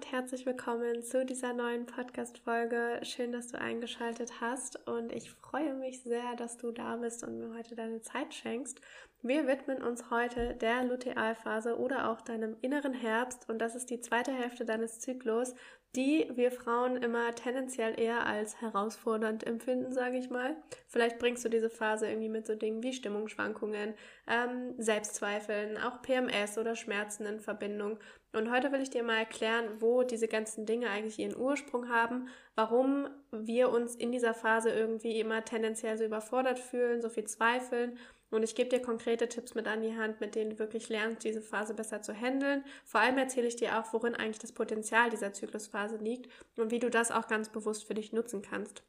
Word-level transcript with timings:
und 0.00 0.12
herzlich 0.12 0.46
willkommen 0.46 1.02
zu 1.02 1.26
dieser 1.26 1.52
neuen 1.52 1.84
Podcast-Folge. 1.84 3.00
Schön, 3.02 3.32
dass 3.32 3.48
du 3.48 3.60
eingeschaltet 3.60 4.40
hast 4.40 4.88
und 4.88 5.12
ich 5.12 5.30
freue 5.30 5.74
mich 5.74 6.02
sehr, 6.02 6.36
dass 6.38 6.56
du 6.56 6.72
da 6.72 6.96
bist 6.96 7.22
und 7.22 7.38
mir 7.38 7.54
heute 7.54 7.74
deine 7.74 8.00
Zeit 8.00 8.32
schenkst. 8.32 8.80
Wir 9.20 9.46
widmen 9.46 9.82
uns 9.82 10.08
heute 10.08 10.54
der 10.54 10.84
Lutealphase 10.84 11.78
oder 11.78 12.10
auch 12.10 12.22
deinem 12.22 12.56
inneren 12.62 12.94
Herbst 12.94 13.46
und 13.50 13.58
das 13.58 13.74
ist 13.74 13.90
die 13.90 14.00
zweite 14.00 14.32
Hälfte 14.32 14.64
deines 14.64 15.00
Zyklus, 15.00 15.54
die 15.96 16.30
wir 16.34 16.52
Frauen 16.52 16.96
immer 16.96 17.34
tendenziell 17.34 17.98
eher 17.98 18.24
als 18.24 18.60
herausfordernd 18.60 19.44
empfinden, 19.44 19.92
sage 19.92 20.18
ich 20.18 20.30
mal. 20.30 20.56
Vielleicht 20.86 21.18
bringst 21.18 21.44
du 21.44 21.48
diese 21.48 21.68
Phase 21.68 22.08
irgendwie 22.08 22.28
mit 22.28 22.46
so 22.46 22.54
Dingen 22.54 22.82
wie 22.82 22.92
Stimmungsschwankungen, 22.92 23.94
ähm, 24.28 24.74
Selbstzweifeln, 24.78 25.76
auch 25.78 26.00
PMS 26.00 26.58
oder 26.58 26.76
Schmerzen 26.76 27.26
in 27.26 27.40
Verbindung. 27.40 27.98
Und 28.32 28.52
heute 28.52 28.70
will 28.70 28.80
ich 28.80 28.90
dir 28.90 29.02
mal 29.02 29.18
erklären, 29.18 29.80
wo 29.80 30.04
diese 30.04 30.28
ganzen 30.28 30.64
Dinge 30.64 30.88
eigentlich 30.90 31.18
ihren 31.18 31.36
Ursprung 31.36 31.88
haben, 31.88 32.28
warum 32.54 33.08
wir 33.32 33.70
uns 33.70 33.96
in 33.96 34.12
dieser 34.12 34.34
Phase 34.34 34.70
irgendwie 34.70 35.18
immer 35.18 35.44
tendenziell 35.44 35.98
so 35.98 36.04
überfordert 36.04 36.60
fühlen, 36.60 37.02
so 37.02 37.08
viel 37.08 37.24
zweifeln 37.24 37.98
und 38.30 38.42
ich 38.42 38.54
gebe 38.54 38.70
dir 38.70 38.80
konkrete 38.80 39.28
Tipps 39.28 39.54
mit 39.54 39.66
an 39.66 39.82
die 39.82 39.96
Hand, 39.96 40.20
mit 40.20 40.34
denen 40.34 40.50
du 40.50 40.58
wirklich 40.58 40.88
lernst, 40.88 41.24
diese 41.24 41.42
Phase 41.42 41.74
besser 41.74 42.02
zu 42.02 42.14
handeln. 42.14 42.64
Vor 42.84 43.00
allem 43.00 43.18
erzähle 43.18 43.48
ich 43.48 43.56
dir 43.56 43.78
auch, 43.78 43.92
worin 43.92 44.14
eigentlich 44.14 44.38
das 44.38 44.52
Potenzial 44.52 45.10
dieser 45.10 45.32
Zyklusphase 45.32 45.96
liegt 45.96 46.30
und 46.56 46.70
wie 46.70 46.78
du 46.78 46.90
das 46.90 47.10
auch 47.10 47.26
ganz 47.26 47.48
bewusst 47.48 47.84
für 47.84 47.94
dich 47.94 48.12
nutzen 48.12 48.42
kannst. 48.42 48.82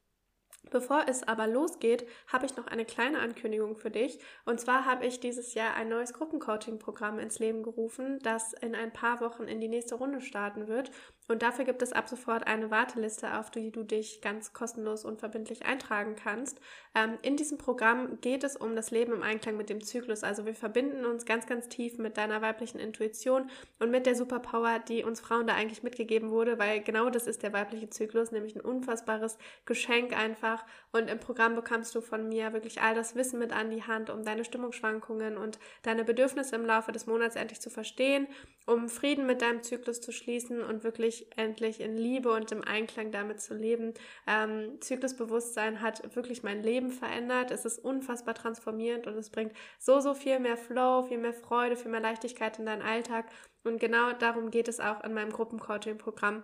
Bevor 0.69 1.05
es 1.07 1.27
aber 1.27 1.47
losgeht, 1.47 2.05
habe 2.27 2.45
ich 2.45 2.55
noch 2.55 2.67
eine 2.67 2.85
kleine 2.85 3.19
Ankündigung 3.19 3.75
für 3.75 3.89
dich. 3.89 4.19
Und 4.45 4.59
zwar 4.61 4.85
habe 4.85 5.05
ich 5.05 5.19
dieses 5.19 5.53
Jahr 5.55 5.73
ein 5.73 5.89
neues 5.89 6.13
Gruppencoaching-Programm 6.13 7.17
ins 7.19 7.39
Leben 7.39 7.63
gerufen, 7.63 8.19
das 8.21 8.53
in 8.53 8.75
ein 8.75 8.93
paar 8.93 9.21
Wochen 9.21 9.43
in 9.43 9.59
die 9.59 9.67
nächste 9.67 9.95
Runde 9.95 10.21
starten 10.21 10.67
wird. 10.67 10.91
Und 11.27 11.43
dafür 11.43 11.63
gibt 11.63 11.81
es 11.81 11.93
ab 11.93 12.09
sofort 12.09 12.45
eine 12.45 12.71
Warteliste, 12.71 13.37
auf 13.39 13.51
die 13.51 13.71
du 13.71 13.83
dich 13.83 14.21
ganz 14.21 14.51
kostenlos 14.51 15.05
und 15.05 15.19
verbindlich 15.19 15.65
eintragen 15.65 16.15
kannst. 16.21 16.59
Ähm, 16.93 17.17
in 17.21 17.37
diesem 17.37 17.57
Programm 17.57 18.19
geht 18.19 18.43
es 18.43 18.57
um 18.57 18.75
das 18.75 18.91
Leben 18.91 19.13
im 19.13 19.23
Einklang 19.23 19.55
mit 19.55 19.69
dem 19.69 19.81
Zyklus. 19.81 20.23
Also 20.23 20.45
wir 20.45 20.55
verbinden 20.55 21.05
uns 21.05 21.25
ganz, 21.25 21.47
ganz 21.47 21.69
tief 21.69 21.97
mit 21.97 22.17
deiner 22.17 22.41
weiblichen 22.41 22.79
Intuition 22.79 23.49
und 23.79 23.91
mit 23.91 24.05
der 24.05 24.15
Superpower, 24.15 24.79
die 24.79 25.03
uns 25.03 25.21
Frauen 25.21 25.47
da 25.47 25.53
eigentlich 25.53 25.83
mitgegeben 25.83 26.31
wurde, 26.31 26.59
weil 26.59 26.81
genau 26.81 27.09
das 27.09 27.27
ist 27.27 27.43
der 27.43 27.53
weibliche 27.53 27.89
Zyklus, 27.89 28.31
nämlich 28.31 28.55
ein 28.55 28.61
unfassbares 28.61 29.37
Geschenk 29.65 30.17
einfach. 30.17 30.65
Und 30.91 31.09
im 31.09 31.19
Programm 31.19 31.55
bekommst 31.55 31.95
du 31.95 32.01
von 32.01 32.27
mir 32.27 32.51
wirklich 32.51 32.81
all 32.81 32.95
das 32.95 33.15
Wissen 33.15 33.39
mit 33.39 33.53
an 33.53 33.69
die 33.69 33.83
Hand, 33.83 34.09
um 34.09 34.25
deine 34.25 34.43
Stimmungsschwankungen 34.43 35.37
und 35.37 35.59
deine 35.83 36.03
Bedürfnisse 36.03 36.55
im 36.55 36.65
Laufe 36.65 36.91
des 36.91 37.05
Monats 37.05 37.35
endlich 37.37 37.61
zu 37.61 37.69
verstehen, 37.69 38.27
um 38.65 38.89
Frieden 38.89 39.25
mit 39.25 39.41
deinem 39.41 39.63
Zyklus 39.63 40.01
zu 40.01 40.11
schließen 40.11 40.61
und 40.61 40.83
wirklich 40.83 41.10
endlich 41.35 41.79
in 41.79 41.97
Liebe 41.97 42.31
und 42.31 42.51
im 42.51 42.63
Einklang 42.63 43.11
damit 43.11 43.41
zu 43.41 43.53
leben. 43.53 43.93
Ähm, 44.27 44.79
Zyklusbewusstsein 44.81 45.81
hat 45.81 46.15
wirklich 46.15 46.43
mein 46.43 46.63
Leben 46.63 46.91
verändert. 46.91 47.51
Es 47.51 47.65
ist 47.65 47.79
unfassbar 47.79 48.35
transformierend 48.35 49.07
und 49.07 49.15
es 49.17 49.29
bringt 49.29 49.53
so, 49.79 49.99
so 49.99 50.13
viel 50.13 50.39
mehr 50.39 50.57
Flow, 50.57 51.03
viel 51.03 51.17
mehr 51.17 51.33
Freude, 51.33 51.75
viel 51.75 51.91
mehr 51.91 52.01
Leichtigkeit 52.01 52.59
in 52.59 52.65
deinen 52.65 52.81
Alltag. 52.81 53.25
Und 53.63 53.79
genau 53.79 54.11
darum 54.13 54.51
geht 54.51 54.67
es 54.67 54.79
auch 54.79 55.03
in 55.03 55.13
meinem 55.13 55.31
Gruppencoaching-Programm. 55.31 56.43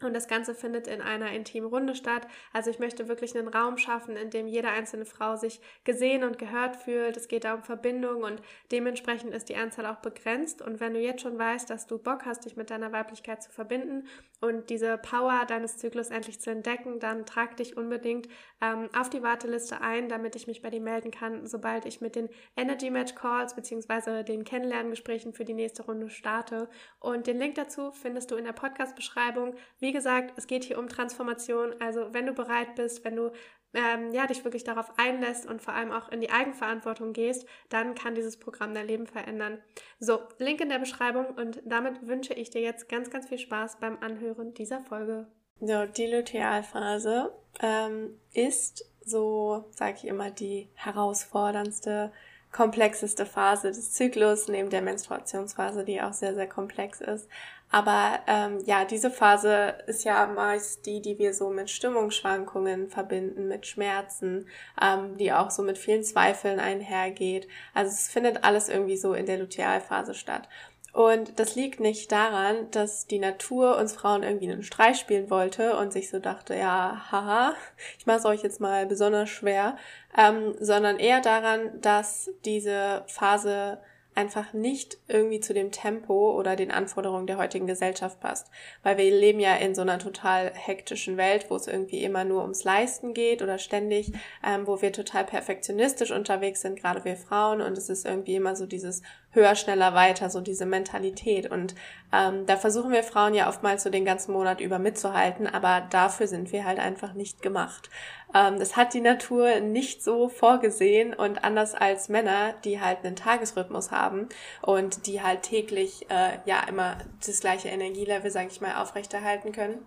Und 0.00 0.14
das 0.14 0.28
Ganze 0.28 0.54
findet 0.54 0.86
in 0.86 1.00
einer 1.00 1.32
intimen 1.32 1.68
Runde 1.68 1.96
statt. 1.96 2.28
Also 2.52 2.70
ich 2.70 2.78
möchte 2.78 3.08
wirklich 3.08 3.36
einen 3.36 3.48
Raum 3.48 3.78
schaffen, 3.78 4.16
in 4.16 4.30
dem 4.30 4.46
jede 4.46 4.68
einzelne 4.68 5.04
Frau 5.04 5.34
sich 5.34 5.60
gesehen 5.82 6.22
und 6.22 6.38
gehört 6.38 6.76
fühlt. 6.76 7.16
Es 7.16 7.26
geht 7.26 7.42
da 7.42 7.54
um 7.54 7.64
Verbindung 7.64 8.22
und 8.22 8.40
dementsprechend 8.70 9.34
ist 9.34 9.48
die 9.48 9.56
Anzahl 9.56 9.86
auch 9.86 9.96
begrenzt. 9.96 10.62
Und 10.62 10.78
wenn 10.78 10.94
du 10.94 11.00
jetzt 11.00 11.22
schon 11.22 11.36
weißt, 11.36 11.68
dass 11.68 11.88
du 11.88 11.98
Bock 11.98 12.26
hast, 12.26 12.44
dich 12.44 12.56
mit 12.56 12.70
deiner 12.70 12.92
Weiblichkeit 12.92 13.42
zu 13.42 13.50
verbinden 13.50 14.06
und 14.40 14.70
diese 14.70 14.98
Power 14.98 15.44
deines 15.48 15.78
Zyklus 15.78 16.10
endlich 16.10 16.40
zu 16.40 16.50
entdecken, 16.50 17.00
dann 17.00 17.26
trag 17.26 17.56
dich 17.56 17.76
unbedingt 17.76 18.28
ähm, 18.60 18.88
auf 18.96 19.10
die 19.10 19.24
Warteliste 19.24 19.80
ein, 19.80 20.08
damit 20.08 20.36
ich 20.36 20.46
mich 20.46 20.62
bei 20.62 20.70
dir 20.70 20.80
melden 20.80 21.10
kann, 21.10 21.44
sobald 21.48 21.86
ich 21.86 22.00
mit 22.00 22.14
den 22.14 22.28
Energy 22.56 22.90
Match 22.90 23.16
Calls 23.16 23.56
bzw. 23.56 24.22
den 24.22 24.44
Kennenlerngesprächen 24.44 25.32
für 25.32 25.44
die 25.44 25.54
nächste 25.54 25.82
Runde 25.82 26.08
starte. 26.08 26.68
Und 27.00 27.26
den 27.26 27.38
Link 27.38 27.56
dazu 27.56 27.90
findest 27.90 28.30
du 28.30 28.36
in 28.36 28.44
der 28.44 28.52
Podcast-Beschreibung. 28.52 29.56
Wie 29.80 29.87
gesagt, 29.92 30.34
es 30.36 30.46
geht 30.46 30.64
hier 30.64 30.78
um 30.78 30.88
Transformation. 30.88 31.74
Also 31.80 32.12
wenn 32.12 32.26
du 32.26 32.32
bereit 32.32 32.74
bist, 32.74 33.04
wenn 33.04 33.16
du 33.16 33.32
ähm, 33.74 34.12
ja, 34.12 34.26
dich 34.26 34.44
wirklich 34.44 34.64
darauf 34.64 34.98
einlässt 34.98 35.46
und 35.46 35.60
vor 35.60 35.74
allem 35.74 35.92
auch 35.92 36.08
in 36.08 36.20
die 36.20 36.30
Eigenverantwortung 36.30 37.12
gehst, 37.12 37.46
dann 37.68 37.94
kann 37.94 38.14
dieses 38.14 38.38
Programm 38.38 38.74
dein 38.74 38.86
Leben 38.86 39.06
verändern. 39.06 39.58
So, 39.98 40.20
Link 40.38 40.60
in 40.60 40.70
der 40.70 40.78
Beschreibung 40.78 41.26
und 41.26 41.60
damit 41.64 42.06
wünsche 42.06 42.34
ich 42.34 42.50
dir 42.50 42.62
jetzt 42.62 42.88
ganz, 42.88 43.10
ganz 43.10 43.28
viel 43.28 43.38
Spaß 43.38 43.78
beim 43.80 43.98
Anhören 44.00 44.54
dieser 44.54 44.80
Folge. 44.80 45.26
So, 45.60 45.86
die 45.86 46.06
Lutealphase 46.06 47.32
ähm, 47.60 48.18
ist 48.32 48.90
so, 49.04 49.64
sage 49.70 49.96
ich 49.98 50.06
immer, 50.06 50.30
die 50.30 50.70
herausforderndste 50.74 52.12
komplexeste 52.52 53.26
Phase 53.26 53.68
des 53.68 53.92
Zyklus, 53.92 54.48
neben 54.48 54.70
der 54.70 54.82
Menstruationsphase, 54.82 55.84
die 55.84 56.00
auch 56.00 56.12
sehr, 56.12 56.34
sehr 56.34 56.48
komplex 56.48 57.00
ist. 57.00 57.28
Aber 57.70 58.20
ähm, 58.26 58.60
ja, 58.64 58.84
diese 58.84 59.10
Phase 59.10 59.74
ist 59.86 60.04
ja 60.04 60.26
meist 60.26 60.86
die, 60.86 61.02
die 61.02 61.18
wir 61.18 61.34
so 61.34 61.50
mit 61.50 61.68
Stimmungsschwankungen 61.68 62.88
verbinden, 62.88 63.46
mit 63.46 63.66
Schmerzen, 63.66 64.46
ähm, 64.80 65.18
die 65.18 65.32
auch 65.32 65.50
so 65.50 65.62
mit 65.62 65.76
vielen 65.76 66.02
Zweifeln 66.02 66.60
einhergeht. 66.60 67.46
Also 67.74 67.90
es 67.92 68.08
findet 68.08 68.44
alles 68.44 68.70
irgendwie 68.70 68.96
so 68.96 69.12
in 69.12 69.26
der 69.26 69.38
Lutealphase 69.38 70.14
statt. 70.14 70.48
Und 70.94 71.38
das 71.38 71.54
liegt 71.54 71.80
nicht 71.80 72.10
daran, 72.10 72.70
dass 72.70 73.06
die 73.06 73.18
Natur 73.18 73.76
uns 73.76 73.92
Frauen 73.92 74.22
irgendwie 74.22 74.50
einen 74.50 74.62
Streich 74.62 74.98
spielen 74.98 75.30
wollte 75.30 75.76
und 75.76 75.92
sich 75.92 76.08
so 76.08 76.18
dachte, 76.18 76.56
ja, 76.56 77.12
haha, 77.12 77.54
ich 77.98 78.06
mache 78.06 78.18
es 78.18 78.24
euch 78.24 78.42
jetzt 78.42 78.60
mal 78.60 78.86
besonders 78.86 79.28
schwer, 79.28 79.76
ähm, 80.16 80.54
sondern 80.58 80.98
eher 80.98 81.20
daran, 81.20 81.80
dass 81.82 82.30
diese 82.44 83.04
Phase 83.06 83.78
einfach 84.18 84.52
nicht 84.52 84.98
irgendwie 85.06 85.38
zu 85.38 85.54
dem 85.54 85.70
Tempo 85.70 86.32
oder 86.36 86.56
den 86.56 86.72
Anforderungen 86.72 87.28
der 87.28 87.38
heutigen 87.38 87.68
Gesellschaft 87.68 88.18
passt. 88.18 88.50
Weil 88.82 88.98
wir 88.98 89.08
leben 89.12 89.38
ja 89.38 89.54
in 89.54 89.76
so 89.76 89.82
einer 89.82 90.00
total 90.00 90.50
hektischen 90.52 91.16
Welt, 91.16 91.46
wo 91.48 91.54
es 91.54 91.68
irgendwie 91.68 92.02
immer 92.02 92.24
nur 92.24 92.42
ums 92.42 92.64
Leisten 92.64 93.14
geht 93.14 93.42
oder 93.42 93.58
ständig, 93.58 94.12
ähm, 94.44 94.66
wo 94.66 94.82
wir 94.82 94.92
total 94.92 95.24
perfektionistisch 95.24 96.10
unterwegs 96.10 96.62
sind, 96.62 96.80
gerade 96.80 97.04
wir 97.04 97.16
Frauen. 97.16 97.60
Und 97.60 97.78
es 97.78 97.88
ist 97.88 98.04
irgendwie 98.04 98.34
immer 98.34 98.56
so 98.56 98.66
dieses 98.66 99.02
höher, 99.30 99.54
schneller, 99.54 99.94
weiter, 99.94 100.30
so 100.30 100.40
diese 100.40 100.66
Mentalität. 100.66 101.48
Und 101.48 101.76
ähm, 102.12 102.44
da 102.46 102.56
versuchen 102.56 102.90
wir 102.90 103.04
Frauen 103.04 103.34
ja 103.34 103.48
oftmals 103.48 103.84
so 103.84 103.90
den 103.90 104.04
ganzen 104.04 104.32
Monat 104.32 104.60
über 104.60 104.80
mitzuhalten, 104.80 105.46
aber 105.46 105.86
dafür 105.90 106.26
sind 106.26 106.50
wir 106.50 106.64
halt 106.64 106.80
einfach 106.80 107.12
nicht 107.12 107.40
gemacht. 107.40 107.88
Ähm, 108.34 108.58
das 108.58 108.76
hat 108.76 108.94
die 108.94 109.00
Natur 109.00 109.60
nicht 109.60 110.02
so 110.02 110.28
vorgesehen 110.28 111.14
und 111.14 111.44
anders 111.44 111.74
als 111.74 112.08
Männer, 112.08 112.54
die 112.64 112.80
halt 112.80 113.04
einen 113.04 113.16
Tagesrhythmus 113.16 113.90
haben 113.90 114.28
und 114.62 115.06
die 115.06 115.22
halt 115.22 115.42
täglich 115.42 116.10
äh, 116.10 116.38
ja 116.44 116.62
immer 116.68 116.98
das 117.24 117.40
gleiche 117.40 117.68
Energielevel, 117.68 118.30
sage 118.30 118.48
ich 118.50 118.60
mal, 118.60 118.82
aufrechterhalten 118.82 119.52
können 119.52 119.86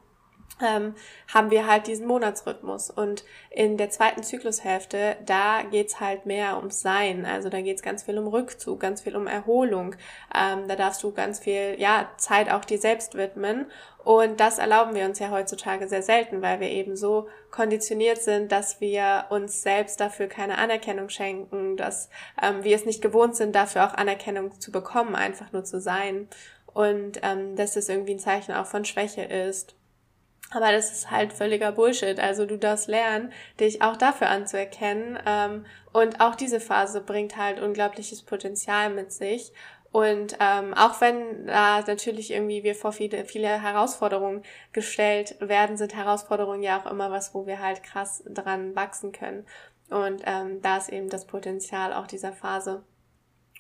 ähm, 0.62 0.96
haben 1.34 1.52
wir 1.52 1.68
halt 1.68 1.88
diesen 1.88 2.08
Monatsrhythmus. 2.08 2.90
Und 2.90 3.24
in 3.50 3.78
der 3.78 3.90
zweiten 3.90 4.24
Zyklushälfte, 4.24 5.18
da 5.26 5.64
geht's 5.64 6.00
halt 6.00 6.26
mehr 6.26 6.58
ums 6.58 6.82
Sein. 6.82 7.26
Also 7.26 7.50
da 7.50 7.62
geht's 7.62 7.82
ganz 7.82 8.04
viel 8.04 8.18
um 8.18 8.28
Rückzug, 8.28 8.80
ganz 8.80 9.02
viel 9.02 9.16
um 9.16 9.28
Erholung. 9.28 9.96
Ähm, 10.36 10.68
da 10.68 10.76
darfst 10.76 11.04
du 11.04 11.12
ganz 11.12 11.40
viel, 11.40 11.76
ja, 11.80 12.10
Zeit 12.18 12.52
auch 12.52 12.66
dir 12.66 12.80
selbst 12.80 13.16
widmen. 13.16 13.66
Und 14.04 14.40
das 14.40 14.58
erlauben 14.58 14.96
wir 14.96 15.06
uns 15.06 15.20
ja 15.20 15.30
heutzutage 15.30 15.88
sehr 15.88 16.02
selten, 16.02 16.42
weil 16.42 16.60
wir 16.60 16.70
eben 16.70 16.96
so 16.96 17.28
konditioniert 17.52 18.20
sind, 18.20 18.52
dass 18.52 18.82
wir 18.82 19.26
uns 19.30 19.62
selbst 19.62 20.00
dafür 20.00 20.28
keine 20.28 20.58
Anerkennung 20.58 21.10
schenken, 21.10 21.78
dass 21.78 22.10
ähm, 22.42 22.64
wir 22.64 22.76
es 22.76 22.86
nicht 22.86 23.02
gewohnt 23.02 23.36
sind, 23.36 23.56
dafür 23.56 23.86
auch 23.86 23.94
Anerkennung 23.94 24.60
zu 24.60 24.72
bekommen, 24.72 25.16
einfach 25.16 25.52
nur 25.52 25.64
zu 25.64 25.80
sein. 25.80 26.28
Und 26.74 27.20
ähm, 27.22 27.56
dass 27.56 27.74
das 27.74 27.90
irgendwie 27.90 28.14
ein 28.14 28.20
Zeichen 28.20 28.54
auch 28.54 28.66
von 28.66 28.86
Schwäche 28.86 29.24
ist 29.24 29.76
aber 30.50 30.72
das 30.72 30.92
ist 30.92 31.12
halt 31.12 31.34
völliger 31.34 31.72
Bullshit. 31.72 32.20
Also 32.20 32.46
du 32.46 32.58
darfst 32.58 32.88
lernen, 32.88 33.32
dich 33.60 33.82
auch 33.82 33.96
dafür 33.96 34.30
anzuerkennen. 34.30 35.18
Ähm, 35.26 35.66
und 35.94 36.20
auch 36.20 36.36
diese 36.36 36.60
Phase 36.60 37.02
bringt 37.02 37.38
halt 37.38 37.62
unglaubliches 37.62 38.24
Potenzial 38.24 38.90
mit 38.90 39.14
sich. 39.14 39.54
Und 39.92 40.38
ähm, 40.40 40.74
auch 40.74 41.02
wenn 41.02 41.48
da 41.48 41.82
natürlich 41.82 42.32
irgendwie 42.32 42.64
wir 42.64 42.76
vor 42.76 42.94
viele, 42.94 43.26
viele 43.26 43.62
Herausforderungen 43.62 44.44
gestellt 44.72 45.36
werden, 45.40 45.76
sind 45.78 45.96
Herausforderungen 45.96 46.64
ja 46.64 46.80
auch 46.80 46.90
immer 46.90 47.12
was, 47.12 47.34
wo 47.34 47.46
wir 47.46 47.60
halt 47.60 47.84
krass 47.84 48.24
dran 48.26 48.76
wachsen 48.76 49.12
können. 49.12 49.46
Und 49.90 50.22
ähm, 50.26 50.62
da 50.62 50.78
ist 50.78 50.90
eben 50.90 51.10
das 51.10 51.26
Potenzial 51.26 51.94
auch 51.94 52.08
dieser 52.08 52.32
Phase. 52.32 52.84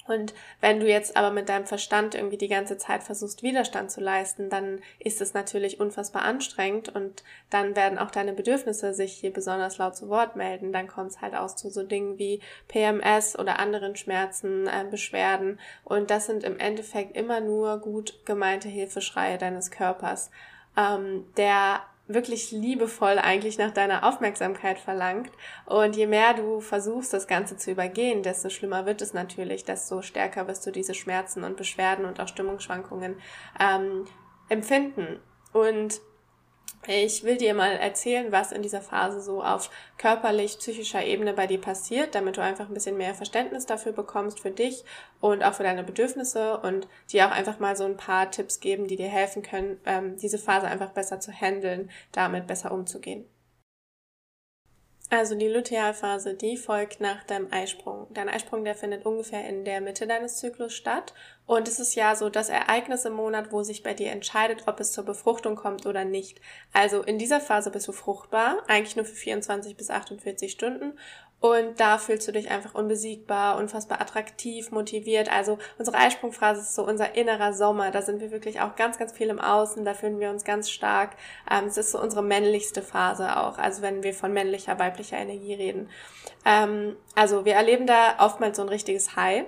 Und 0.07 0.33
wenn 0.59 0.79
du 0.79 0.87
jetzt 0.87 1.15
aber 1.15 1.31
mit 1.31 1.47
deinem 1.49 1.65
Verstand 1.65 2.15
irgendwie 2.15 2.37
die 2.37 2.47
ganze 2.47 2.77
Zeit 2.77 3.03
versuchst, 3.03 3.43
Widerstand 3.43 3.91
zu 3.91 4.01
leisten, 4.01 4.49
dann 4.49 4.79
ist 4.99 5.21
es 5.21 5.33
natürlich 5.33 5.79
unfassbar 5.79 6.23
anstrengend 6.23 6.93
und 6.93 7.23
dann 7.49 7.75
werden 7.75 7.99
auch 7.99 8.11
deine 8.11 8.33
Bedürfnisse 8.33 8.93
sich 8.93 9.13
hier 9.13 9.31
besonders 9.31 9.77
laut 9.77 9.95
zu 9.95 10.09
Wort 10.09 10.35
melden. 10.35 10.73
Dann 10.73 10.87
kommt 10.87 11.11
es 11.11 11.21
halt 11.21 11.35
aus 11.35 11.55
zu 11.55 11.69
so 11.69 11.83
Dingen 11.83 12.17
wie 12.17 12.41
PMS 12.67 13.37
oder 13.37 13.59
anderen 13.59 13.95
Schmerzen, 13.95 14.67
äh, 14.67 14.85
Beschwerden. 14.89 15.59
Und 15.83 16.09
das 16.09 16.25
sind 16.25 16.43
im 16.43 16.57
Endeffekt 16.59 17.15
immer 17.15 17.39
nur 17.39 17.79
gut 17.79 18.25
gemeinte 18.25 18.69
Hilfeschreie 18.69 19.37
deines 19.37 19.71
Körpers, 19.71 20.31
ähm, 20.77 21.25
der 21.37 21.81
wirklich 22.13 22.51
liebevoll 22.51 23.17
eigentlich 23.19 23.57
nach 23.57 23.71
deiner 23.71 24.07
Aufmerksamkeit 24.07 24.79
verlangt. 24.79 25.31
Und 25.65 25.95
je 25.95 26.07
mehr 26.07 26.33
du 26.33 26.61
versuchst, 26.61 27.13
das 27.13 27.27
Ganze 27.27 27.57
zu 27.57 27.71
übergehen, 27.71 28.23
desto 28.23 28.49
schlimmer 28.49 28.85
wird 28.85 29.01
es 29.01 29.13
natürlich, 29.13 29.63
desto 29.65 30.01
stärker 30.01 30.47
wirst 30.47 30.65
du 30.65 30.71
diese 30.71 30.93
Schmerzen 30.93 31.43
und 31.43 31.57
Beschwerden 31.57 32.05
und 32.05 32.19
auch 32.19 32.27
Stimmungsschwankungen 32.27 33.15
ähm, 33.59 34.05
empfinden. 34.49 35.19
Und 35.53 36.01
ich 36.87 37.23
will 37.23 37.37
dir 37.37 37.53
mal 37.53 37.73
erzählen, 37.73 38.31
was 38.31 38.51
in 38.51 38.63
dieser 38.63 38.81
Phase 38.81 39.21
so 39.21 39.43
auf 39.43 39.69
körperlich, 39.97 40.57
psychischer 40.57 41.03
Ebene 41.05 41.33
bei 41.33 41.45
dir 41.45 41.61
passiert, 41.61 42.15
damit 42.15 42.37
du 42.37 42.41
einfach 42.41 42.67
ein 42.67 42.73
bisschen 42.73 42.97
mehr 42.97 43.13
Verständnis 43.13 43.67
dafür 43.67 43.91
bekommst 43.91 44.39
für 44.39 44.51
dich 44.51 44.83
und 45.19 45.43
auch 45.43 45.53
für 45.53 45.63
deine 45.63 45.83
Bedürfnisse 45.83 46.57
und 46.57 46.87
dir 47.11 47.27
auch 47.27 47.31
einfach 47.31 47.59
mal 47.59 47.75
so 47.75 47.85
ein 47.85 47.97
paar 47.97 48.31
Tipps 48.31 48.59
geben, 48.59 48.87
die 48.87 48.95
dir 48.95 49.09
helfen 49.09 49.43
können, 49.43 49.79
ähm, 49.85 50.17
diese 50.17 50.39
Phase 50.39 50.67
einfach 50.67 50.89
besser 50.89 51.19
zu 51.19 51.31
handeln, 51.31 51.91
damit 52.11 52.47
besser 52.47 52.71
umzugehen. 52.71 53.25
Also 55.13 55.35
die 55.35 55.49
Lutealphase, 55.49 56.35
die 56.35 56.55
folgt 56.55 57.01
nach 57.01 57.25
deinem 57.25 57.51
Eisprung. 57.51 58.07
Dein 58.11 58.29
Eisprung, 58.29 58.63
der 58.63 58.75
findet 58.75 59.05
ungefähr 59.05 59.45
in 59.45 59.65
der 59.65 59.81
Mitte 59.81 60.07
deines 60.07 60.37
Zyklus 60.37 60.73
statt. 60.73 61.13
Und 61.45 61.67
es 61.67 61.81
ist 61.81 61.95
ja 61.95 62.15
so 62.15 62.29
das 62.29 62.47
Ereignis 62.47 63.03
im 63.03 63.11
Monat, 63.11 63.51
wo 63.51 63.61
sich 63.61 63.83
bei 63.83 63.93
dir 63.93 64.11
entscheidet, 64.11 64.69
ob 64.69 64.79
es 64.79 64.93
zur 64.93 65.03
Befruchtung 65.03 65.57
kommt 65.57 65.85
oder 65.85 66.05
nicht. 66.05 66.39
Also 66.71 67.03
in 67.03 67.17
dieser 67.17 67.41
Phase 67.41 67.71
bist 67.71 67.89
du 67.89 67.91
fruchtbar, 67.91 68.63
eigentlich 68.69 68.95
nur 68.95 69.03
für 69.03 69.13
24 69.13 69.75
bis 69.75 69.89
48 69.89 70.49
Stunden. 70.49 70.97
Und 71.41 71.79
da 71.79 71.97
fühlst 71.97 72.27
du 72.27 72.31
dich 72.31 72.51
einfach 72.51 72.75
unbesiegbar, 72.75 73.57
unfassbar 73.57 73.99
attraktiv, 73.99 74.69
motiviert. 74.69 75.31
Also 75.31 75.57
unsere 75.79 75.97
Eisprungphase 75.97 76.61
ist 76.61 76.75
so 76.75 76.85
unser 76.85 77.15
innerer 77.15 77.51
Sommer. 77.53 77.89
Da 77.89 78.03
sind 78.03 78.21
wir 78.21 78.29
wirklich 78.29 78.61
auch 78.61 78.75
ganz, 78.75 78.99
ganz 78.99 79.11
viel 79.11 79.29
im 79.29 79.39
Außen. 79.39 79.83
Da 79.83 79.95
fühlen 79.95 80.19
wir 80.19 80.29
uns 80.29 80.43
ganz 80.43 80.69
stark. 80.69 81.17
Ähm, 81.49 81.65
es 81.65 81.77
ist 81.77 81.91
so 81.91 81.99
unsere 81.99 82.21
männlichste 82.21 82.83
Phase 82.83 83.37
auch. 83.37 83.57
Also 83.57 83.81
wenn 83.81 84.03
wir 84.03 84.13
von 84.13 84.31
männlicher, 84.31 84.77
weiblicher 84.77 85.17
Energie 85.17 85.55
reden. 85.55 85.89
Ähm, 86.45 86.95
also 87.15 87.43
wir 87.43 87.55
erleben 87.55 87.87
da 87.87 88.17
oftmals 88.19 88.57
so 88.57 88.61
ein 88.61 88.69
richtiges 88.69 89.15
High 89.15 89.45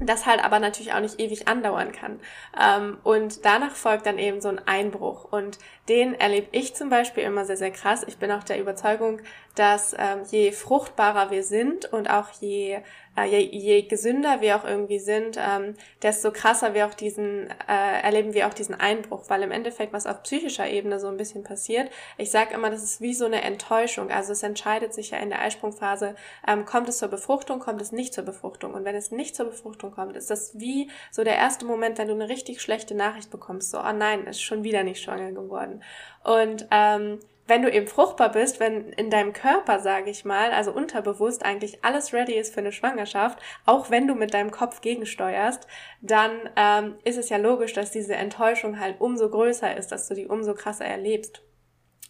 das 0.00 0.26
halt 0.26 0.44
aber 0.44 0.60
natürlich 0.60 0.92
auch 0.92 1.00
nicht 1.00 1.18
ewig 1.20 1.48
andauern 1.48 1.92
kann. 1.92 2.20
Ähm, 2.58 2.98
und 3.02 3.44
danach 3.44 3.74
folgt 3.74 4.06
dann 4.06 4.18
eben 4.18 4.40
so 4.40 4.48
ein 4.48 4.60
Einbruch. 4.66 5.24
Und 5.24 5.58
den 5.88 6.14
erlebe 6.14 6.48
ich 6.52 6.74
zum 6.74 6.88
Beispiel 6.88 7.24
immer 7.24 7.44
sehr, 7.44 7.56
sehr 7.56 7.72
krass. 7.72 8.04
Ich 8.06 8.18
bin 8.18 8.30
auch 8.30 8.44
der 8.44 8.60
Überzeugung, 8.60 9.20
dass 9.54 9.94
ähm, 9.98 10.22
je 10.30 10.52
fruchtbarer 10.52 11.30
wir 11.30 11.42
sind 11.42 11.92
und 11.92 12.08
auch 12.08 12.28
je, 12.40 12.78
äh, 13.16 13.24
je, 13.24 13.38
je 13.40 13.82
gesünder 13.82 14.40
wir 14.40 14.56
auch 14.56 14.64
irgendwie 14.64 15.00
sind, 15.00 15.36
ähm, 15.36 15.74
desto 16.02 16.30
krasser 16.30 16.74
wir 16.74 16.86
auch 16.86 16.94
diesen, 16.94 17.48
äh, 17.68 18.02
erleben 18.02 18.34
wir 18.34 18.46
auch 18.46 18.54
diesen 18.54 18.74
Einbruch, 18.74 19.24
weil 19.28 19.42
im 19.42 19.50
Endeffekt, 19.50 19.92
was 19.92 20.06
auf 20.06 20.22
psychischer 20.22 20.68
Ebene 20.68 21.00
so 21.00 21.08
ein 21.08 21.16
bisschen 21.16 21.42
passiert, 21.42 21.90
ich 22.16 22.30
sage 22.30 22.54
immer, 22.54 22.70
das 22.70 22.84
ist 22.84 23.00
wie 23.00 23.14
so 23.14 23.24
eine 23.24 23.42
Enttäuschung. 23.42 24.10
Also 24.10 24.32
es 24.32 24.42
entscheidet 24.42 24.94
sich 24.94 25.10
ja 25.10 25.18
in 25.18 25.30
der 25.30 25.40
Eisprungphase, 25.40 26.14
ähm, 26.46 26.64
kommt 26.64 26.88
es 26.88 26.98
zur 26.98 27.08
Befruchtung, 27.08 27.58
kommt 27.58 27.82
es 27.82 27.90
nicht 27.90 28.14
zur 28.14 28.24
Befruchtung. 28.24 28.74
Und 28.74 28.84
wenn 28.84 28.94
es 28.94 29.10
nicht 29.10 29.34
zur 29.34 29.46
Befruchtung 29.46 29.90
kommt, 29.90 30.16
ist 30.16 30.30
das 30.30 30.58
wie 30.58 30.88
so 31.10 31.24
der 31.24 31.36
erste 31.36 31.64
Moment, 31.64 31.98
wenn 31.98 32.08
du 32.08 32.14
eine 32.14 32.28
richtig 32.28 32.60
schlechte 32.62 32.94
Nachricht 32.94 33.30
bekommst, 33.30 33.70
so, 33.70 33.78
oh 33.78 33.92
nein, 33.92 34.26
ist 34.26 34.40
schon 34.40 34.62
wieder 34.62 34.84
nicht 34.84 35.02
schwanger 35.02 35.32
geworden. 35.32 35.82
Und 36.22 36.66
ähm, 36.70 37.18
wenn 37.48 37.62
du 37.62 37.72
eben 37.72 37.86
fruchtbar 37.86 38.30
bist, 38.30 38.60
wenn 38.60 38.92
in 38.92 39.10
deinem 39.10 39.32
Körper, 39.32 39.80
sage 39.80 40.10
ich 40.10 40.24
mal, 40.24 40.52
also 40.52 40.70
unterbewusst 40.70 41.44
eigentlich 41.44 41.82
alles 41.82 42.12
ready 42.12 42.34
ist 42.34 42.52
für 42.52 42.60
eine 42.60 42.72
Schwangerschaft, 42.72 43.38
auch 43.64 43.90
wenn 43.90 44.06
du 44.06 44.14
mit 44.14 44.34
deinem 44.34 44.50
Kopf 44.50 44.82
gegensteuerst, 44.82 45.66
dann 46.02 46.30
ähm, 46.56 46.98
ist 47.04 47.16
es 47.16 47.30
ja 47.30 47.38
logisch, 47.38 47.72
dass 47.72 47.90
diese 47.90 48.14
Enttäuschung 48.14 48.78
halt 48.78 49.00
umso 49.00 49.30
größer 49.30 49.76
ist, 49.76 49.90
dass 49.90 50.06
du 50.08 50.14
die 50.14 50.26
umso 50.26 50.54
krasser 50.54 50.84
erlebst. 50.84 51.42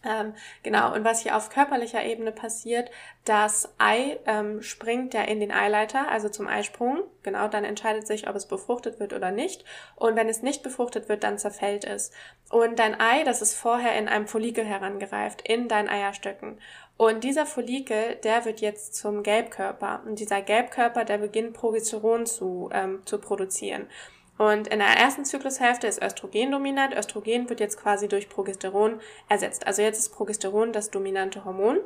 Ähm, 0.04 0.34
genau, 0.62 0.94
und 0.94 1.02
was 1.02 1.22
hier 1.22 1.36
auf 1.36 1.50
körperlicher 1.50 2.04
Ebene 2.04 2.30
passiert, 2.30 2.90
das 3.24 3.74
Ei 3.78 4.18
ähm, 4.26 4.62
springt 4.62 5.12
ja 5.12 5.22
in 5.22 5.40
den 5.40 5.50
Eileiter, 5.50 6.08
also 6.08 6.28
zum 6.28 6.46
Eisprung. 6.46 7.02
Genau, 7.24 7.48
dann 7.48 7.64
entscheidet 7.64 8.06
sich, 8.06 8.28
ob 8.28 8.36
es 8.36 8.46
befruchtet 8.46 9.00
wird 9.00 9.12
oder 9.12 9.32
nicht. 9.32 9.64
Und 9.96 10.14
wenn 10.14 10.28
es 10.28 10.40
nicht 10.40 10.62
befruchtet 10.62 11.08
wird, 11.08 11.24
dann 11.24 11.38
zerfällt 11.38 11.84
es. 11.84 12.12
Und 12.48 12.78
dein 12.78 13.00
Ei, 13.00 13.24
das 13.24 13.42
ist 13.42 13.54
vorher 13.54 13.98
in 13.98 14.08
einem 14.08 14.28
Follikel 14.28 14.64
herangereift, 14.64 15.42
in 15.46 15.66
deinen 15.66 15.88
Eierstöcken. 15.88 16.60
Und 16.96 17.24
dieser 17.24 17.46
Follikel, 17.46 18.16
der 18.22 18.44
wird 18.44 18.60
jetzt 18.60 18.94
zum 18.94 19.24
Gelbkörper. 19.24 20.02
Und 20.06 20.20
dieser 20.20 20.42
Gelbkörper, 20.42 21.04
der 21.04 21.18
beginnt 21.18 21.54
Progesteron 21.54 22.24
zu, 22.24 22.70
ähm, 22.72 23.02
zu 23.04 23.18
produzieren. 23.18 23.88
Und 24.38 24.68
in 24.68 24.78
der 24.78 24.88
ersten 24.88 25.24
Zyklushälfte 25.24 25.88
ist 25.88 26.00
Östrogen 26.02 26.52
dominant. 26.52 26.94
Östrogen 26.94 27.48
wird 27.50 27.60
jetzt 27.60 27.76
quasi 27.76 28.08
durch 28.08 28.28
Progesteron 28.28 29.00
ersetzt. 29.28 29.66
Also 29.66 29.82
jetzt 29.82 29.98
ist 29.98 30.14
Progesteron 30.14 30.72
das 30.72 30.90
dominante 30.90 31.44
Hormon. 31.44 31.78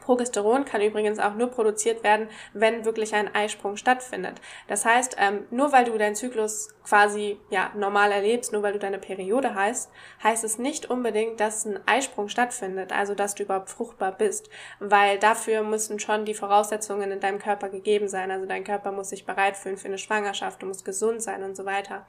Progesteron 0.00 0.64
kann 0.64 0.80
übrigens 0.80 1.18
auch 1.18 1.34
nur 1.34 1.48
produziert 1.48 2.02
werden, 2.02 2.28
wenn 2.52 2.84
wirklich 2.84 3.14
ein 3.14 3.32
Eisprung 3.34 3.76
stattfindet. 3.76 4.40
Das 4.68 4.84
heißt, 4.84 5.16
ähm, 5.18 5.46
nur 5.50 5.72
weil 5.72 5.84
du 5.84 5.96
deinen 5.96 6.14
Zyklus 6.14 6.68
quasi 6.84 7.38
ja 7.50 7.70
normal 7.76 8.10
erlebst, 8.10 8.52
nur 8.52 8.62
weil 8.62 8.72
du 8.72 8.78
deine 8.78 8.98
Periode 8.98 9.54
heißt, 9.54 9.90
heißt 10.22 10.44
es 10.44 10.58
nicht 10.58 10.90
unbedingt, 10.90 11.38
dass 11.38 11.64
ein 11.64 11.78
Eisprung 11.86 12.28
stattfindet, 12.28 12.92
also 12.92 13.14
dass 13.14 13.34
du 13.34 13.44
überhaupt 13.44 13.70
fruchtbar 13.70 14.12
bist, 14.12 14.48
weil 14.80 15.18
dafür 15.18 15.62
müssen 15.62 16.00
schon 16.00 16.24
die 16.24 16.34
Voraussetzungen 16.34 17.12
in 17.12 17.20
deinem 17.20 17.38
Körper 17.38 17.68
gegeben 17.68 18.08
sein. 18.08 18.30
Also 18.30 18.46
dein 18.46 18.64
Körper 18.64 18.92
muss 18.92 19.10
sich 19.10 19.26
bereit 19.26 19.56
fühlen 19.56 19.76
für 19.76 19.88
eine 19.88 19.98
Schwangerschaft, 19.98 20.62
du 20.62 20.66
musst 20.66 20.84
gesund 20.84 21.22
sein 21.22 21.42
und 21.42 21.56
so 21.56 21.64
weiter. 21.64 22.06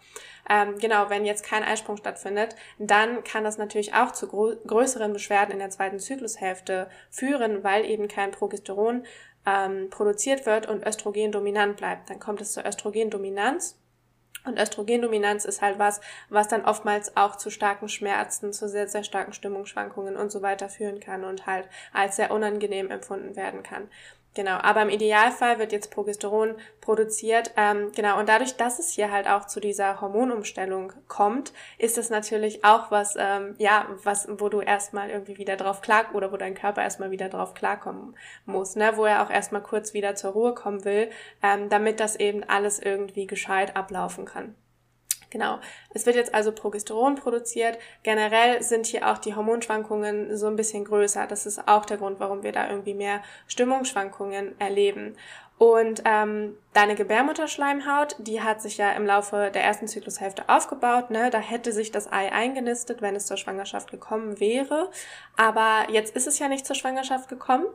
Ähm, 0.50 0.78
genau, 0.80 1.10
wenn 1.10 1.26
jetzt 1.26 1.46
kein 1.46 1.64
Eisprung 1.64 1.98
stattfindet, 1.98 2.56
dann 2.80 3.24
kann 3.24 3.44
das 3.44 3.58
natürlich 3.58 3.94
auch 3.94 4.12
zu 4.12 4.28
größeren 4.28 5.14
Beschwerden 5.14 5.52
in 5.52 5.60
der 5.60 5.70
zweiten 5.70 6.00
Zyklushälfte 6.00 6.90
führen, 7.10 7.64
weil 7.64 7.73
eben 7.82 8.08
kein 8.08 8.32
Progesteron 8.32 9.06
ähm, 9.46 9.90
produziert 9.90 10.46
wird 10.46 10.68
und 10.68 10.86
Östrogen 10.86 11.32
dominant 11.32 11.78
bleibt. 11.78 12.10
Dann 12.10 12.20
kommt 12.20 12.42
es 12.42 12.54
zur 12.54 12.66
Östrogendominanz 12.66 13.78
und 14.46 14.60
Östrogendominanz 14.60 15.46
ist 15.46 15.62
halt 15.62 15.80
was, 15.80 16.02
was 16.30 16.48
dann 16.48 16.66
oftmals 16.66 17.16
auch 17.16 17.38
zu 17.38 17.50
starken 17.50 17.88
Schmerzen, 17.88 18.52
zu 18.52 18.68
sehr, 18.68 18.88
sehr 18.88 19.04
starken 19.04 19.34
Stimmungsschwankungen 19.34 20.18
und 20.18 20.32
so 20.32 20.42
weiter 20.42 20.70
führen 20.70 21.00
kann 21.00 21.24
und 21.24 21.46
halt 21.46 21.70
als 21.94 22.18
sehr 22.18 22.32
unangenehm 22.32 22.92
empfunden 22.92 23.36
werden 23.36 23.64
kann. 23.64 23.90
Genau, 24.36 24.58
aber 24.58 24.82
im 24.82 24.90
Idealfall 24.90 25.60
wird 25.60 25.72
jetzt 25.72 25.92
Progesteron 25.92 26.56
produziert. 26.82 27.52
Ähm, 27.56 27.92
genau, 27.96 28.20
und 28.20 28.28
dadurch, 28.28 28.58
dass 28.58 28.80
es 28.80 28.90
hier 28.90 29.12
halt 29.12 29.28
auch 29.28 29.46
zu 29.46 29.60
dieser 29.60 30.02
Hormonumstellung 30.02 30.92
kommt, 31.08 31.54
ist 31.78 32.00
es 32.00 32.10
natürlich 32.10 32.66
auch 32.66 32.90
was, 32.90 33.16
ähm, 33.16 33.54
ja, 33.60 33.88
was, 34.04 34.28
wo 34.40 34.50
du 34.50 34.62
erstmal 34.62 35.12
irgendwie 35.12 35.38
wieder 35.38 35.56
drauf 35.56 35.82
klar 35.82 36.06
oder 36.14 36.32
wo 36.32 36.38
dein 36.38 36.56
Körper 36.56 36.82
erstmal 36.82 37.12
wieder 37.12 37.30
drauf 37.30 37.54
klarkommen 37.54 38.16
muss, 38.46 38.76
ne, 38.76 38.94
wo 38.96 39.06
er 39.06 39.24
auch 39.24 39.30
erstmal 39.30 39.62
kurz 39.62 39.94
wieder 39.94 40.16
zur 40.16 40.32
Ruhe 40.32 40.56
kommen 40.56 40.84
will, 40.84 41.12
ähm, 41.44 41.70
damit 41.70 42.00
das 42.00 42.16
eben 42.16 42.44
alles 42.44 42.80
irgendwie 42.80 43.28
gescheit 43.28 43.76
ablaufen 43.76 44.26
kann. 44.26 44.56
Genau. 45.34 45.60
Es 45.90 46.06
wird 46.06 46.16
jetzt 46.16 46.36
also 46.36 46.52
Progesteron 46.52 47.16
produziert. 47.16 47.80
Generell 48.04 48.62
sind 48.62 48.86
hier 48.86 49.10
auch 49.10 49.18
die 49.18 49.34
Hormonschwankungen 49.34 50.38
so 50.38 50.46
ein 50.46 50.56
bisschen 50.56 50.86
größer. 50.86 51.26
Das 51.26 51.48
ist 51.48 51.68
auch 51.68 51.86
der 51.86 51.98
Grund, 51.98 52.20
warum 52.20 52.44
wir 52.44 52.52
da 52.52 52.70
irgendwie 52.70 52.94
mehr 52.94 53.24
Stimmungsschwankungen 53.48 54.54
erleben. 54.60 55.18
Und 55.58 56.04
ähm, 56.06 56.56
deine 56.74 56.96
Gebärmutterschleimhaut, 56.96 58.16
die 58.20 58.42
hat 58.42 58.62
sich 58.62 58.78
ja 58.78 58.92
im 58.92 59.06
Laufe 59.06 59.52
der 59.54 59.64
ersten 59.64 59.88
Zyklushälfte 59.88 60.50
aufgebaut. 60.50 61.12
Ne? 61.12 61.30
Da 61.30 61.40
hätte 61.40 61.72
sich 61.72 61.92
das 61.92 62.12
Ei 62.12 62.32
eingenistet, 62.32 63.02
wenn 63.02 63.16
es 63.16 63.28
zur 63.28 63.38
Schwangerschaft 63.38 63.92
gekommen 63.92 64.40
wäre. 64.40 64.90
Aber 65.38 65.88
jetzt 65.90 66.16
ist 66.16 66.28
es 66.28 66.40
ja 66.40 66.48
nicht 66.48 66.66
zur 66.66 66.76
Schwangerschaft 66.76 67.30
gekommen. 67.30 67.66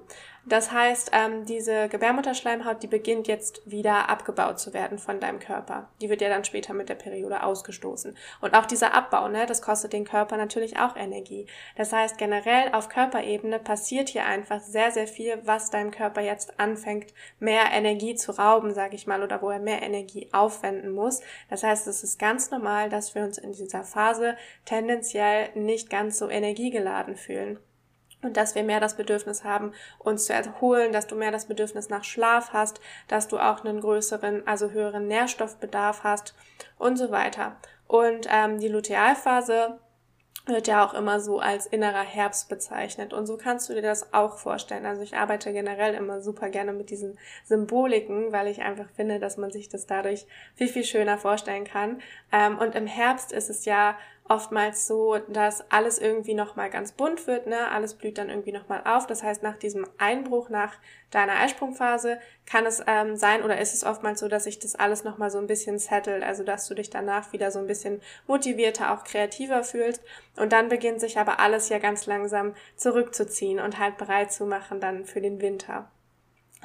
Das 0.49 0.73
heißt, 0.73 1.11
ähm, 1.13 1.45
diese 1.45 1.89
Gebärmutterschleimhaut, 1.89 2.83
die 2.83 2.87
beginnt 2.87 3.29
jetzt 3.29 3.61
wieder 3.71 4.09
abgebaut 4.09 4.59
zu 4.59 4.73
werden 4.73 4.99
von 4.99 5.21
deinem 5.21 5.41
Körper. 5.41 5.91
Die 6.01 6.09
wird 6.09 6.23
ja 6.23 6.31
dann 6.31 6.45
später 6.45 6.73
mit 6.73 6.89
der 6.89 6.95
Periode 6.95 7.43
ausgestoßen. 7.43 8.17
Und 8.41 8.55
auch 8.55 8.65
dieser 8.65 8.95
Abbau, 8.95 9.29
ne, 9.29 9.45
das 9.45 9.61
kostet 9.61 9.93
den 9.93 10.07
Körper 10.07 10.39
natürlich 10.39 10.79
auch 10.79 10.97
Energie. 10.97 11.47
Das 11.77 11.93
heißt, 11.93 12.17
generell 12.17 12.73
auf 12.73 12.89
Körperebene 12.89 13.59
passiert 13.59 14.09
hier 14.09 14.25
einfach 14.25 14.61
sehr, 14.61 14.91
sehr 14.91 15.07
viel, 15.07 15.39
was 15.45 15.71
deinem 15.71 15.91
Körper 15.91 16.23
jetzt 16.23 16.59
anfängt, 16.59 17.13
mehr 17.39 17.65
Energie 17.73 18.15
zu 18.15 18.33
rauben, 18.33 18.73
sage 18.89 18.97
ich 18.97 19.07
mal, 19.07 19.23
oder 19.23 19.43
wo 19.43 19.51
er 19.51 19.59
mehr 19.59 19.83
Energie 19.83 20.31
aufwenden 20.33 20.93
muss. 20.93 21.21
Das 21.51 21.63
heißt, 21.63 21.87
es 21.89 22.03
ist 22.03 22.19
ganz 22.19 22.51
normal, 22.51 22.89
dass 22.89 23.15
wir 23.15 23.23
uns 23.23 23.37
in 23.37 23.53
dieser 23.53 23.85
Phase 23.85 24.35
tendenziell 24.65 25.51
nicht 25.55 25.91
ganz 25.91 26.17
so 26.17 26.31
energiegeladen 26.31 27.17
fühlen. 27.17 27.59
und 28.21 28.37
dass 28.37 28.57
wir 28.57 28.65
mehr 28.65 28.81
das 28.81 28.97
Bedürfnis 28.97 29.45
haben, 29.45 29.73
uns 29.99 30.25
zu 30.25 30.33
erholen, 30.33 30.91
dass 30.93 31.07
du 31.07 31.15
mehr 31.15 31.31
das 31.31 31.47
Bedürfnis 31.47 31.89
nach 31.89 32.03
Schlaf 32.03 32.53
hast, 32.53 32.81
dass 33.07 33.29
du 33.29 33.39
auch 33.39 33.65
einen 33.65 33.81
größeren, 33.81 34.45
also 34.45 34.71
höheren 34.71 35.07
Nährstoffbedarf 35.07 36.03
hast 36.03 36.35
und 36.79 36.97
so 36.97 37.13
weiter. 37.13 37.61
Und 37.87 38.27
ähm, 38.29 38.59
die 38.59 38.67
Lutealphase 38.69 39.79
wird 40.47 40.67
ja 40.67 40.87
auch 40.87 40.95
immer 40.95 41.21
so 41.21 41.41
als 41.41 41.67
innerer 41.67 42.03
Herbst 42.03 42.49
bezeichnet. 42.49 43.13
Und 43.13 43.27
so 43.27 43.37
kannst 43.37 43.69
du 43.69 43.75
dir 43.75 43.83
das 43.83 44.13
auch 44.15 44.39
vorstellen. 44.39 44.87
Also 44.87 45.03
ich 45.03 45.17
arbeite 45.17 45.53
generell 45.53 45.95
immer 45.95 46.21
super 46.21 46.49
gerne 46.49 46.73
mit 46.73 46.91
diesen 46.91 47.19
Symboliken, 47.45 48.33
weil 48.33 48.47
ich 48.47 48.63
einfach 48.63 48.89
finde, 48.97 49.19
dass 49.19 49.37
man 49.37 49.51
sich 49.51 49.69
das 49.69 49.87
dadurch 49.87 50.27
viel, 50.55 50.69
viel 50.69 50.85
schöner 50.85 51.19
vorstellen 51.19 51.65
kann. 51.65 52.01
Ähm, 52.33 52.59
und 52.59 52.75
im 52.75 52.87
Herbst 52.87 53.33
ist 53.33 53.51
es 53.51 53.65
ja 53.65 53.97
oftmals 54.29 54.87
so, 54.87 55.19
dass 55.29 55.71
alles 55.71 55.99
irgendwie 55.99 56.35
nochmal 56.35 56.71
ganz 56.71 56.93
bunt 56.93 57.27
wird, 57.27 57.47
ne? 57.47 57.71
Alles 57.71 57.95
blüht 57.95 58.19
dann 58.19 58.29
irgendwie 58.29 58.53
nochmal 58.53 58.83
auf. 58.85 59.07
Das 59.07 59.23
heißt, 59.23 59.43
nach 59.43 59.57
diesem 59.57 59.87
Einbruch, 59.99 60.49
nach 60.49 60.75
deiner 61.11 61.35
Eisprungphase, 61.41 62.19
kann 62.47 62.67
es 62.67 62.83
ähm, 62.87 63.17
sein 63.17 63.43
oder 63.43 63.59
ist 63.61 63.75
es 63.75 63.85
oftmals 63.85 64.21
so, 64.21 64.29
dass 64.29 64.45
sich 64.45 64.59
das 64.59 64.75
alles 64.75 65.05
nochmal 65.05 65.31
so 65.31 65.39
ein 65.39 65.47
bisschen 65.47 65.79
settelt, 65.79 66.23
also 66.23 66.45
dass 66.45 66.69
du 66.69 66.75
dich 66.75 66.91
danach 66.91 67.33
wieder 67.33 67.51
so 67.51 67.59
ein 67.59 67.67
bisschen 67.67 68.01
motivierter, 68.27 68.93
auch 68.93 69.05
kreativer 69.05 69.65
fühlst. 69.65 70.03
Und 70.37 70.53
dann 70.53 70.69
beginnt 70.69 71.01
sich 71.01 71.19
aber 71.19 71.41
alles 71.41 71.69
ja 71.69 71.79
ganz 71.79 72.07
langsam 72.07 72.55
zurückzuziehen 72.77 73.61
und 73.61 73.79
halt 73.79 73.97
bereit 73.97 74.33
zu 74.33 74.47
machen 74.47 74.81
dann 74.81 75.05
für 75.05 75.21
den 75.21 75.41
Winter. 75.41 75.91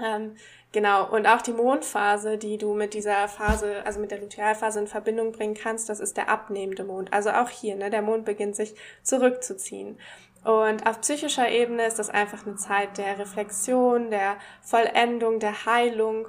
Ähm, 0.01 0.35
genau, 0.71 1.09
und 1.11 1.27
auch 1.27 1.41
die 1.41 1.53
Mondphase, 1.53 2.37
die 2.37 2.57
du 2.57 2.73
mit 2.73 2.93
dieser 2.93 3.27
Phase, 3.27 3.85
also 3.85 3.99
mit 3.99 4.11
der 4.11 4.19
Lutealphase 4.19 4.79
in 4.79 4.87
Verbindung 4.87 5.31
bringen 5.31 5.53
kannst, 5.53 5.89
das 5.89 5.99
ist 5.99 6.17
der 6.17 6.29
abnehmende 6.29 6.83
Mond. 6.83 7.13
Also 7.13 7.29
auch 7.29 7.49
hier, 7.49 7.75
ne, 7.75 7.89
der 7.89 8.01
Mond 8.01 8.25
beginnt 8.25 8.55
sich 8.55 8.75
zurückzuziehen. 9.03 9.97
Und 10.43 10.85
auf 10.87 10.99
psychischer 11.01 11.49
Ebene 11.49 11.85
ist 11.85 11.99
das 11.99 12.09
einfach 12.09 12.45
eine 12.45 12.57
Zeit 12.57 12.97
der 12.97 13.17
Reflexion, 13.17 14.09
der 14.09 14.37
Vollendung, 14.61 15.39
der 15.39 15.65
Heilung. 15.65 16.27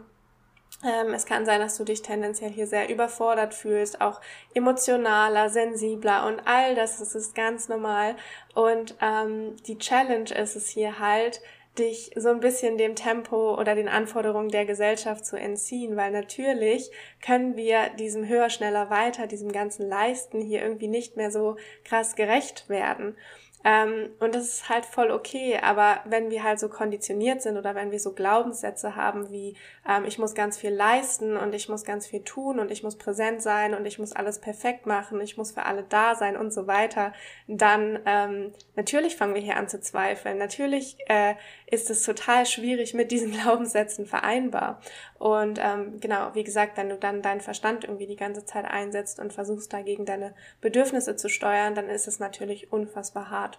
Ähm, 0.84 1.14
es 1.14 1.26
kann 1.26 1.46
sein, 1.46 1.60
dass 1.60 1.76
du 1.76 1.84
dich 1.84 2.02
tendenziell 2.02 2.50
hier 2.50 2.66
sehr 2.66 2.88
überfordert 2.90 3.54
fühlst, 3.54 4.00
auch 4.00 4.20
emotionaler, 4.54 5.48
sensibler 5.48 6.26
und 6.26 6.42
all 6.44 6.74
das, 6.74 6.98
das 6.98 7.14
ist 7.14 7.34
ganz 7.34 7.68
normal. 7.68 8.14
Und 8.54 8.94
ähm, 9.00 9.56
die 9.66 9.78
Challenge 9.78 10.30
ist 10.30 10.54
es 10.54 10.68
hier 10.68 10.98
halt, 11.00 11.40
dich 11.78 12.12
so 12.16 12.28
ein 12.28 12.40
bisschen 12.40 12.78
dem 12.78 12.94
Tempo 12.94 13.58
oder 13.58 13.74
den 13.74 13.88
Anforderungen 13.88 14.48
der 14.48 14.64
Gesellschaft 14.64 15.26
zu 15.26 15.36
entziehen, 15.36 15.96
weil 15.96 16.12
natürlich 16.12 16.90
können 17.24 17.56
wir 17.56 17.90
diesem 17.98 18.28
höher, 18.28 18.50
schneller, 18.50 18.90
weiter, 18.90 19.26
diesem 19.26 19.50
ganzen 19.50 19.88
Leisten 19.88 20.40
hier 20.40 20.62
irgendwie 20.62 20.88
nicht 20.88 21.16
mehr 21.16 21.30
so 21.30 21.56
krass 21.84 22.14
gerecht 22.14 22.68
werden. 22.68 23.16
Ähm, 23.64 24.10
und 24.20 24.34
das 24.34 24.44
ist 24.44 24.68
halt 24.68 24.84
voll 24.84 25.10
okay, 25.10 25.58
aber 25.62 26.00
wenn 26.04 26.30
wir 26.30 26.42
halt 26.42 26.60
so 26.60 26.68
konditioniert 26.68 27.40
sind 27.40 27.56
oder 27.56 27.74
wenn 27.74 27.90
wir 27.90 27.98
so 27.98 28.12
Glaubenssätze 28.12 28.94
haben 28.94 29.30
wie 29.30 29.56
ähm, 29.88 30.04
ich 30.04 30.18
muss 30.18 30.34
ganz 30.34 30.58
viel 30.58 30.70
leisten 30.70 31.38
und 31.38 31.54
ich 31.54 31.70
muss 31.70 31.84
ganz 31.84 32.06
viel 32.06 32.22
tun 32.22 32.58
und 32.58 32.70
ich 32.70 32.82
muss 32.82 32.96
präsent 32.96 33.40
sein 33.40 33.72
und 33.72 33.86
ich 33.86 33.98
muss 33.98 34.12
alles 34.12 34.38
perfekt 34.38 34.84
machen, 34.84 35.18
ich 35.22 35.38
muss 35.38 35.52
für 35.52 35.64
alle 35.64 35.82
da 35.82 36.14
sein 36.14 36.36
und 36.36 36.52
so 36.52 36.66
weiter, 36.66 37.14
dann 37.46 37.98
ähm, 38.04 38.52
natürlich 38.76 39.16
fangen 39.16 39.34
wir 39.34 39.40
hier 39.40 39.56
an 39.56 39.68
zu 39.68 39.80
zweifeln. 39.80 40.36
Natürlich 40.36 40.98
äh, 41.06 41.34
ist 41.66 41.88
es 41.88 42.02
total 42.02 42.44
schwierig 42.44 42.92
mit 42.92 43.10
diesen 43.10 43.32
Glaubenssätzen 43.40 44.04
vereinbar. 44.04 44.80
Und 45.24 45.58
ähm, 45.58 46.00
genau, 46.00 46.34
wie 46.34 46.44
gesagt, 46.44 46.76
wenn 46.76 46.90
du 46.90 46.98
dann 46.98 47.22
deinen 47.22 47.40
Verstand 47.40 47.84
irgendwie 47.84 48.06
die 48.06 48.14
ganze 48.14 48.44
Zeit 48.44 48.66
einsetzt 48.66 49.18
und 49.18 49.32
versuchst 49.32 49.72
dagegen 49.72 50.04
deine 50.04 50.34
Bedürfnisse 50.60 51.16
zu 51.16 51.30
steuern, 51.30 51.74
dann 51.74 51.88
ist 51.88 52.06
es 52.06 52.18
natürlich 52.18 52.74
unfassbar 52.74 53.30
hart. 53.30 53.58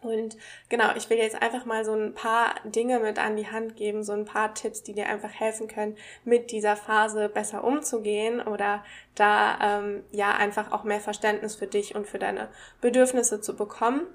Und 0.00 0.38
genau, 0.70 0.94
ich 0.96 1.10
will 1.10 1.18
jetzt 1.18 1.42
einfach 1.42 1.66
mal 1.66 1.84
so 1.84 1.92
ein 1.92 2.14
paar 2.14 2.54
Dinge 2.64 3.00
mit 3.00 3.18
an 3.18 3.36
die 3.36 3.48
Hand 3.48 3.76
geben, 3.76 4.02
so 4.02 4.14
ein 4.14 4.24
paar 4.24 4.54
Tipps, 4.54 4.82
die 4.82 4.94
dir 4.94 5.10
einfach 5.10 5.28
helfen 5.38 5.68
können, 5.68 5.94
mit 6.24 6.52
dieser 6.52 6.74
Phase 6.74 7.28
besser 7.28 7.64
umzugehen 7.64 8.40
oder 8.40 8.82
da 9.14 9.58
ähm, 9.60 10.04
ja 10.10 10.36
einfach 10.36 10.72
auch 10.72 10.84
mehr 10.84 11.00
Verständnis 11.00 11.56
für 11.56 11.66
dich 11.66 11.96
und 11.96 12.06
für 12.06 12.18
deine 12.18 12.48
Bedürfnisse 12.80 13.42
zu 13.42 13.54
bekommen. 13.54 14.06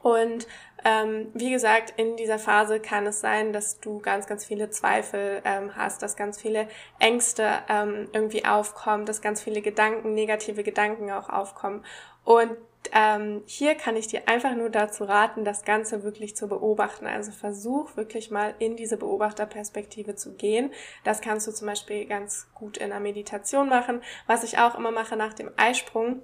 Und 0.00 0.46
ähm, 0.84 1.28
wie 1.34 1.50
gesagt, 1.50 1.94
in 1.96 2.16
dieser 2.16 2.38
Phase 2.38 2.80
kann 2.80 3.06
es 3.06 3.20
sein, 3.20 3.52
dass 3.52 3.80
du 3.80 3.98
ganz, 3.98 4.26
ganz 4.26 4.44
viele 4.44 4.70
Zweifel 4.70 5.42
ähm, 5.44 5.74
hast, 5.74 6.02
dass 6.02 6.16
ganz 6.16 6.40
viele 6.40 6.68
Ängste 7.00 7.48
ähm, 7.68 8.08
irgendwie 8.12 8.44
aufkommen, 8.44 9.04
dass 9.04 9.20
ganz 9.20 9.42
viele 9.42 9.60
Gedanken, 9.60 10.14
negative 10.14 10.62
Gedanken 10.62 11.10
auch 11.10 11.28
aufkommen. 11.28 11.84
Und 12.24 12.56
ähm, 12.92 13.42
hier 13.46 13.74
kann 13.74 13.96
ich 13.96 14.06
dir 14.06 14.28
einfach 14.28 14.54
nur 14.54 14.70
dazu 14.70 15.04
raten, 15.04 15.44
das 15.44 15.64
Ganze 15.64 16.04
wirklich 16.04 16.36
zu 16.36 16.48
beobachten. 16.48 17.06
Also 17.06 17.32
versuch 17.32 17.96
wirklich 17.96 18.30
mal 18.30 18.54
in 18.58 18.76
diese 18.76 18.96
Beobachterperspektive 18.96 20.14
zu 20.14 20.34
gehen. 20.34 20.72
Das 21.04 21.20
kannst 21.20 21.46
du 21.46 21.52
zum 21.52 21.66
Beispiel 21.66 22.06
ganz 22.06 22.48
gut 22.54 22.76
in 22.76 22.90
der 22.90 23.00
Meditation 23.00 23.68
machen. 23.68 24.02
Was 24.26 24.44
ich 24.44 24.58
auch 24.58 24.76
immer 24.76 24.90
mache 24.90 25.16
nach 25.16 25.34
dem 25.34 25.50
Eisprung, 25.56 26.22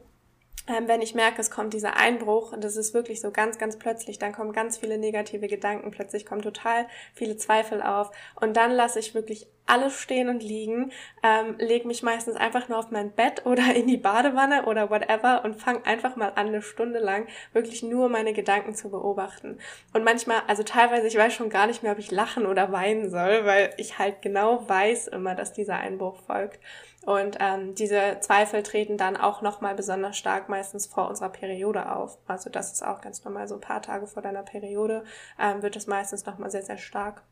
ähm, 0.66 0.88
wenn 0.88 1.02
ich 1.02 1.14
merke, 1.14 1.40
es 1.40 1.50
kommt 1.50 1.74
dieser 1.74 1.96
Einbruch, 1.96 2.52
und 2.52 2.64
das 2.64 2.76
ist 2.76 2.94
wirklich 2.94 3.20
so 3.20 3.30
ganz, 3.30 3.58
ganz 3.58 3.78
plötzlich, 3.78 4.18
dann 4.18 4.32
kommen 4.32 4.52
ganz 4.52 4.78
viele 4.78 4.98
negative 4.98 5.46
Gedanken, 5.46 5.90
plötzlich 5.90 6.24
kommen 6.24 6.42
total 6.42 6.86
viele 7.14 7.36
Zweifel 7.36 7.82
auf 7.82 8.10
und 8.40 8.56
dann 8.56 8.70
lasse 8.70 8.98
ich 8.98 9.14
wirklich 9.14 9.46
alles 9.66 9.98
stehen 9.98 10.28
und 10.28 10.42
liegen, 10.42 10.92
ähm, 11.22 11.56
leg 11.58 11.86
mich 11.86 12.02
meistens 12.02 12.36
einfach 12.36 12.68
nur 12.68 12.78
auf 12.78 12.90
mein 12.90 13.12
Bett 13.12 13.46
oder 13.46 13.74
in 13.74 13.86
die 13.86 13.96
Badewanne 13.96 14.66
oder 14.66 14.90
whatever 14.90 15.44
und 15.44 15.54
fang 15.54 15.84
einfach 15.84 16.16
mal 16.16 16.32
an, 16.34 16.48
eine 16.48 16.62
Stunde 16.62 16.98
lang 16.98 17.26
wirklich 17.52 17.82
nur 17.82 18.08
meine 18.08 18.32
Gedanken 18.32 18.74
zu 18.74 18.90
beobachten. 18.90 19.58
Und 19.92 20.04
manchmal, 20.04 20.42
also 20.46 20.62
teilweise, 20.62 21.06
ich 21.06 21.16
weiß 21.16 21.32
schon 21.32 21.48
gar 21.48 21.66
nicht 21.66 21.82
mehr, 21.82 21.92
ob 21.92 21.98
ich 21.98 22.10
lachen 22.10 22.46
oder 22.46 22.72
weinen 22.72 23.10
soll, 23.10 23.46
weil 23.46 23.72
ich 23.78 23.98
halt 23.98 24.22
genau 24.22 24.68
weiß 24.68 25.08
immer, 25.08 25.34
dass 25.34 25.52
dieser 25.52 25.76
Einbruch 25.76 26.20
folgt. 26.26 26.60
Und 27.06 27.36
ähm, 27.40 27.74
diese 27.74 28.18
Zweifel 28.20 28.62
treten 28.62 28.96
dann 28.96 29.16
auch 29.16 29.42
nochmal 29.42 29.74
besonders 29.74 30.16
stark 30.16 30.48
meistens 30.48 30.86
vor 30.86 31.08
unserer 31.08 31.28
Periode 31.28 31.94
auf. 31.94 32.18
Also 32.26 32.50
das 32.50 32.72
ist 32.72 32.84
auch 32.84 33.00
ganz 33.00 33.24
normal, 33.24 33.46
so 33.46 33.56
ein 33.56 33.60
paar 33.60 33.82
Tage 33.82 34.06
vor 34.06 34.22
deiner 34.22 34.42
Periode 34.42 35.04
ähm, 35.38 35.62
wird 35.62 35.76
es 35.76 35.86
meistens 35.86 36.24
nochmal 36.24 36.50
sehr, 36.50 36.62
sehr 36.62 36.78
stark. 36.78 37.22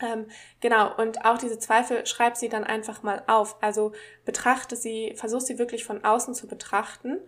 Ähm, 0.00 0.26
genau, 0.60 0.94
und 0.96 1.24
auch 1.24 1.38
diese 1.38 1.58
Zweifel, 1.58 2.04
schreib 2.06 2.36
sie 2.36 2.48
dann 2.48 2.64
einfach 2.64 3.02
mal 3.02 3.22
auf. 3.26 3.62
Also 3.62 3.92
betrachte 4.24 4.74
sie, 4.74 5.14
versuch 5.16 5.40
sie 5.40 5.58
wirklich 5.58 5.84
von 5.84 6.04
außen 6.04 6.34
zu 6.34 6.48
betrachten 6.48 7.20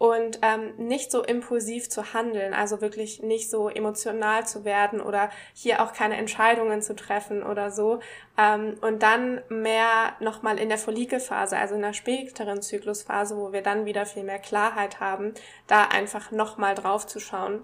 und 0.00 0.38
ähm, 0.40 0.72
nicht 0.78 1.12
so 1.12 1.22
impulsiv 1.22 1.90
zu 1.90 2.14
handeln, 2.14 2.54
also 2.54 2.80
wirklich 2.80 3.22
nicht 3.22 3.50
so 3.50 3.68
emotional 3.68 4.46
zu 4.46 4.64
werden 4.64 4.98
oder 4.98 5.28
hier 5.52 5.82
auch 5.82 5.92
keine 5.92 6.16
Entscheidungen 6.16 6.80
zu 6.80 6.96
treffen 6.96 7.42
oder 7.42 7.70
so. 7.70 8.00
Ähm, 8.38 8.78
und 8.80 9.02
dann 9.02 9.42
mehr 9.50 10.14
nochmal 10.20 10.58
in 10.58 10.70
der 10.70 10.78
Follikelphase, 10.78 11.58
also 11.58 11.74
in 11.74 11.82
der 11.82 11.92
späteren 11.92 12.62
Zyklusphase, 12.62 13.36
wo 13.36 13.52
wir 13.52 13.60
dann 13.60 13.84
wieder 13.84 14.06
viel 14.06 14.24
mehr 14.24 14.38
Klarheit 14.38 15.00
haben, 15.00 15.34
da 15.66 15.82
einfach 15.84 16.30
nochmal 16.30 16.74
drauf 16.74 17.06
zu 17.06 17.20
schauen 17.20 17.62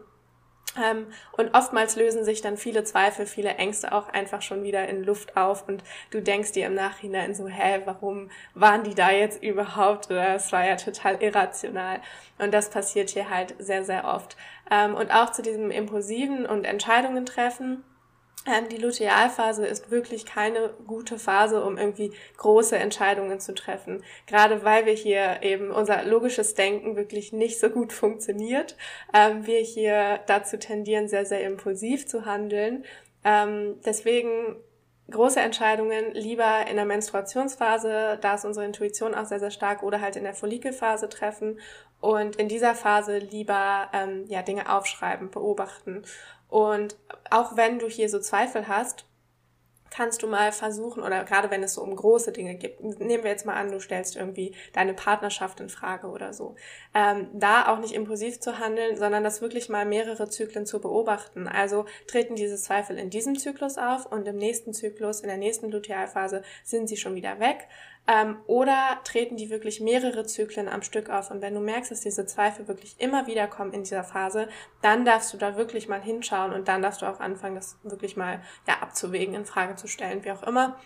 und 1.32 1.54
oftmals 1.54 1.96
lösen 1.96 2.24
sich 2.24 2.42
dann 2.42 2.56
viele 2.56 2.84
Zweifel, 2.84 3.26
viele 3.26 3.54
Ängste 3.54 3.92
auch 3.92 4.08
einfach 4.08 4.42
schon 4.42 4.62
wieder 4.62 4.88
in 4.88 5.04
Luft 5.04 5.36
auf 5.36 5.68
und 5.68 5.82
du 6.10 6.20
denkst 6.20 6.52
dir 6.52 6.66
im 6.66 6.74
Nachhinein 6.74 7.34
so, 7.34 7.48
hä, 7.48 7.82
warum 7.84 8.30
waren 8.54 8.84
die 8.84 8.94
da 8.94 9.10
jetzt 9.10 9.42
überhaupt? 9.42 10.10
Oder 10.10 10.34
es 10.34 10.52
war 10.52 10.66
ja 10.66 10.76
total 10.76 11.22
irrational. 11.22 12.00
Und 12.38 12.52
das 12.52 12.70
passiert 12.70 13.10
hier 13.10 13.30
halt 13.30 13.54
sehr, 13.58 13.84
sehr 13.84 14.04
oft. 14.04 14.36
Ähm, 14.70 14.94
und 14.94 15.12
auch 15.12 15.32
zu 15.32 15.42
diesem 15.42 15.70
impulsiven 15.70 16.46
und 16.46 16.64
Entscheidungen 16.64 17.26
treffen 17.26 17.66
ähm, 17.68 17.95
die 18.70 18.76
Lutealphase 18.76 19.66
ist 19.66 19.90
wirklich 19.90 20.24
keine 20.24 20.70
gute 20.86 21.18
Phase, 21.18 21.64
um 21.64 21.76
irgendwie 21.76 22.12
große 22.36 22.76
Entscheidungen 22.76 23.40
zu 23.40 23.54
treffen. 23.54 24.02
Gerade 24.26 24.64
weil 24.64 24.86
wir 24.86 24.92
hier 24.92 25.42
eben 25.42 25.70
unser 25.70 26.04
logisches 26.04 26.54
Denken 26.54 26.96
wirklich 26.96 27.32
nicht 27.32 27.58
so 27.58 27.70
gut 27.70 27.92
funktioniert. 27.92 28.76
Ähm, 29.12 29.46
wir 29.46 29.60
hier 29.60 30.20
dazu 30.26 30.58
tendieren, 30.58 31.08
sehr, 31.08 31.26
sehr 31.26 31.42
impulsiv 31.42 32.06
zu 32.06 32.24
handeln. 32.24 32.84
Ähm, 33.24 33.80
deswegen 33.84 34.56
große 35.10 35.40
Entscheidungen 35.40 36.12
lieber 36.12 36.66
in 36.68 36.76
der 36.76 36.84
Menstruationsphase, 36.84 38.18
da 38.20 38.34
ist 38.34 38.44
unsere 38.44 38.66
Intuition 38.66 39.14
auch 39.14 39.26
sehr, 39.26 39.40
sehr 39.40 39.50
stark, 39.50 39.82
oder 39.82 40.00
halt 40.00 40.16
in 40.16 40.24
der 40.24 40.34
Follikelphase 40.34 41.08
treffen 41.08 41.60
und 42.00 42.36
in 42.36 42.48
dieser 42.48 42.74
Phase 42.74 43.18
lieber 43.18 43.88
ähm, 43.92 44.24
ja, 44.28 44.42
Dinge 44.42 44.72
aufschreiben, 44.72 45.30
beobachten. 45.30 46.04
Und 46.48 46.96
auch 47.30 47.56
wenn 47.56 47.78
du 47.78 47.88
hier 47.88 48.08
so 48.08 48.20
Zweifel 48.20 48.68
hast, 48.68 49.04
kannst 49.90 50.22
du 50.22 50.26
mal 50.26 50.52
versuchen, 50.52 51.02
oder 51.02 51.24
gerade 51.24 51.50
wenn 51.50 51.62
es 51.62 51.74
so 51.74 51.82
um 51.82 51.94
große 51.94 52.32
Dinge 52.32 52.56
gibt, 52.56 52.82
nehmen 52.82 53.24
wir 53.24 53.30
jetzt 53.30 53.46
mal 53.46 53.54
an, 53.54 53.70
du 53.70 53.80
stellst 53.80 54.16
irgendwie 54.16 54.54
deine 54.72 54.94
Partnerschaft 54.94 55.60
in 55.60 55.68
Frage 55.68 56.08
oder 56.08 56.32
so, 56.32 56.54
ähm, 56.94 57.28
da 57.32 57.68
auch 57.68 57.78
nicht 57.78 57.94
impulsiv 57.94 58.40
zu 58.40 58.58
handeln, 58.58 58.96
sondern 58.96 59.24
das 59.24 59.40
wirklich 59.40 59.68
mal 59.68 59.86
mehrere 59.86 60.28
Zyklen 60.28 60.66
zu 60.66 60.80
beobachten. 60.80 61.48
Also 61.48 61.86
treten 62.06 62.34
diese 62.34 62.56
Zweifel 62.56 62.98
in 62.98 63.10
diesem 63.10 63.38
Zyklus 63.38 63.78
auf 63.78 64.06
und 64.06 64.26
im 64.28 64.36
nächsten 64.36 64.74
Zyklus, 64.74 65.20
in 65.20 65.28
der 65.28 65.38
nächsten 65.38 65.70
Lutealphase, 65.70 66.42
sind 66.64 66.88
sie 66.88 66.96
schon 66.96 67.14
wieder 67.14 67.40
weg. 67.40 67.68
Ähm, 68.08 68.38
oder 68.46 69.00
treten 69.04 69.36
die 69.36 69.50
wirklich 69.50 69.80
mehrere 69.80 70.24
Zyklen 70.24 70.68
am 70.68 70.82
Stück 70.82 71.10
auf? 71.10 71.30
Und 71.30 71.42
wenn 71.42 71.54
du 71.54 71.60
merkst, 71.60 71.90
dass 71.90 72.00
diese 72.00 72.26
Zweifel 72.26 72.68
wirklich 72.68 72.96
immer 72.98 73.26
wieder 73.26 73.48
kommen 73.48 73.72
in 73.72 73.82
dieser 73.82 74.04
Phase, 74.04 74.48
dann 74.80 75.04
darfst 75.04 75.32
du 75.32 75.36
da 75.36 75.56
wirklich 75.56 75.88
mal 75.88 76.00
hinschauen 76.00 76.52
und 76.52 76.68
dann 76.68 76.82
darfst 76.82 77.02
du 77.02 77.06
auch 77.06 77.20
anfangen, 77.20 77.56
das 77.56 77.78
wirklich 77.82 78.16
mal 78.16 78.40
ja, 78.68 78.74
abzuwägen, 78.80 79.34
in 79.34 79.44
Frage 79.44 79.76
zu 79.76 79.88
stellen, 79.88 80.24
wie 80.24 80.30
auch 80.30 80.44
immer. 80.44 80.78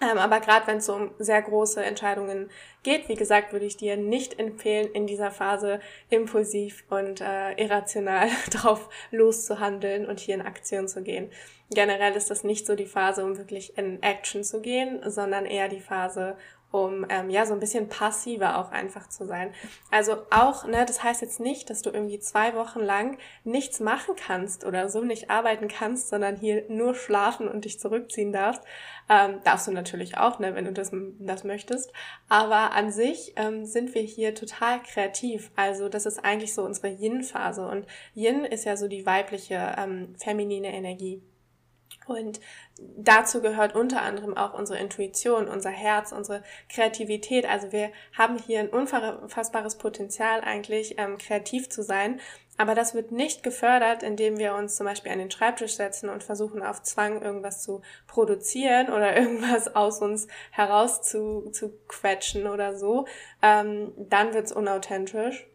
Ähm, 0.00 0.16
aber 0.18 0.40
gerade 0.40 0.66
wenn 0.66 0.78
es 0.78 0.88
um 0.88 1.10
sehr 1.18 1.42
große 1.42 1.82
Entscheidungen 1.84 2.50
geht, 2.82 3.08
wie 3.08 3.16
gesagt, 3.16 3.52
würde 3.52 3.66
ich 3.66 3.76
dir 3.76 3.96
nicht 3.96 4.38
empfehlen, 4.38 4.88
in 4.92 5.06
dieser 5.06 5.30
Phase 5.30 5.80
impulsiv 6.08 6.84
und 6.88 7.20
äh, 7.20 7.52
irrational 7.62 8.28
drauf 8.50 8.88
loszuhandeln 9.10 10.06
und 10.06 10.18
hier 10.18 10.36
in 10.36 10.42
Aktion 10.42 10.88
zu 10.88 11.02
gehen. 11.02 11.30
Generell 11.70 12.16
ist 12.16 12.30
das 12.30 12.44
nicht 12.44 12.66
so 12.66 12.74
die 12.74 12.86
Phase, 12.86 13.24
um 13.24 13.36
wirklich 13.36 13.76
in 13.76 14.02
Action 14.02 14.42
zu 14.42 14.60
gehen, 14.60 15.00
sondern 15.08 15.46
eher 15.46 15.68
die 15.68 15.80
Phase, 15.80 16.36
um 16.70 17.04
ähm, 17.08 17.30
ja 17.30 17.46
so 17.46 17.54
ein 17.54 17.60
bisschen 17.60 17.88
passiver 17.88 18.58
auch 18.58 18.70
einfach 18.70 19.08
zu 19.08 19.26
sein. 19.26 19.52
Also 19.90 20.18
auch, 20.30 20.64
ne, 20.64 20.84
das 20.86 21.02
heißt 21.02 21.20
jetzt 21.22 21.40
nicht, 21.40 21.68
dass 21.70 21.82
du 21.82 21.90
irgendwie 21.90 22.20
zwei 22.20 22.54
Wochen 22.54 22.80
lang 22.80 23.18
nichts 23.44 23.80
machen 23.80 24.14
kannst 24.16 24.64
oder 24.64 24.88
so 24.88 25.02
nicht 25.02 25.30
arbeiten 25.30 25.68
kannst, 25.68 26.08
sondern 26.08 26.36
hier 26.36 26.64
nur 26.68 26.94
schlafen 26.94 27.48
und 27.48 27.64
dich 27.64 27.80
zurückziehen 27.80 28.32
darfst. 28.32 28.62
Ähm, 29.08 29.40
darfst 29.42 29.66
du 29.66 29.72
natürlich 29.72 30.18
auch, 30.18 30.38
ne, 30.38 30.54
wenn 30.54 30.64
du 30.64 30.72
das, 30.72 30.92
das 31.18 31.44
möchtest. 31.44 31.92
Aber 32.28 32.72
an 32.72 32.92
sich 32.92 33.32
ähm, 33.36 33.66
sind 33.66 33.94
wir 33.94 34.02
hier 34.02 34.34
total 34.34 34.80
kreativ. 34.82 35.50
Also 35.56 35.88
das 35.88 36.06
ist 36.06 36.24
eigentlich 36.24 36.54
so 36.54 36.62
unsere 36.62 36.88
Yin-Phase 36.88 37.66
und 37.66 37.86
Yin 38.14 38.44
ist 38.44 38.64
ja 38.64 38.76
so 38.76 38.86
die 38.86 39.06
weibliche 39.06 39.74
ähm, 39.76 40.14
feminine 40.16 40.72
Energie. 40.72 41.22
Und 42.10 42.40
dazu 42.78 43.40
gehört 43.40 43.74
unter 43.74 44.02
anderem 44.02 44.36
auch 44.36 44.52
unsere 44.52 44.78
Intuition, 44.78 45.48
unser 45.48 45.70
Herz, 45.70 46.12
unsere 46.12 46.42
Kreativität. 46.68 47.48
Also 47.48 47.70
wir 47.72 47.92
haben 48.18 48.36
hier 48.38 48.60
ein 48.60 48.68
unfassbares 48.68 49.76
Potenzial 49.78 50.40
eigentlich, 50.40 50.98
ähm, 50.98 51.18
kreativ 51.18 51.68
zu 51.68 51.82
sein. 51.82 52.20
Aber 52.56 52.74
das 52.74 52.94
wird 52.94 53.12
nicht 53.12 53.42
gefördert, 53.42 54.02
indem 54.02 54.38
wir 54.38 54.54
uns 54.54 54.76
zum 54.76 54.86
Beispiel 54.86 55.12
an 55.12 55.18
den 55.18 55.30
Schreibtisch 55.30 55.76
setzen 55.76 56.10
und 56.10 56.22
versuchen 56.24 56.62
auf 56.62 56.82
Zwang 56.82 57.22
irgendwas 57.22 57.62
zu 57.62 57.80
produzieren 58.06 58.88
oder 58.88 59.16
irgendwas 59.18 59.74
aus 59.74 60.02
uns 60.02 60.26
heraus 60.50 61.02
zu, 61.02 61.50
zu 61.52 61.78
quetschen 61.88 62.46
oder 62.46 62.76
so. 62.76 63.06
Ähm, 63.40 63.92
dann 63.96 64.34
wird's 64.34 64.52
unauthentisch 64.52 65.49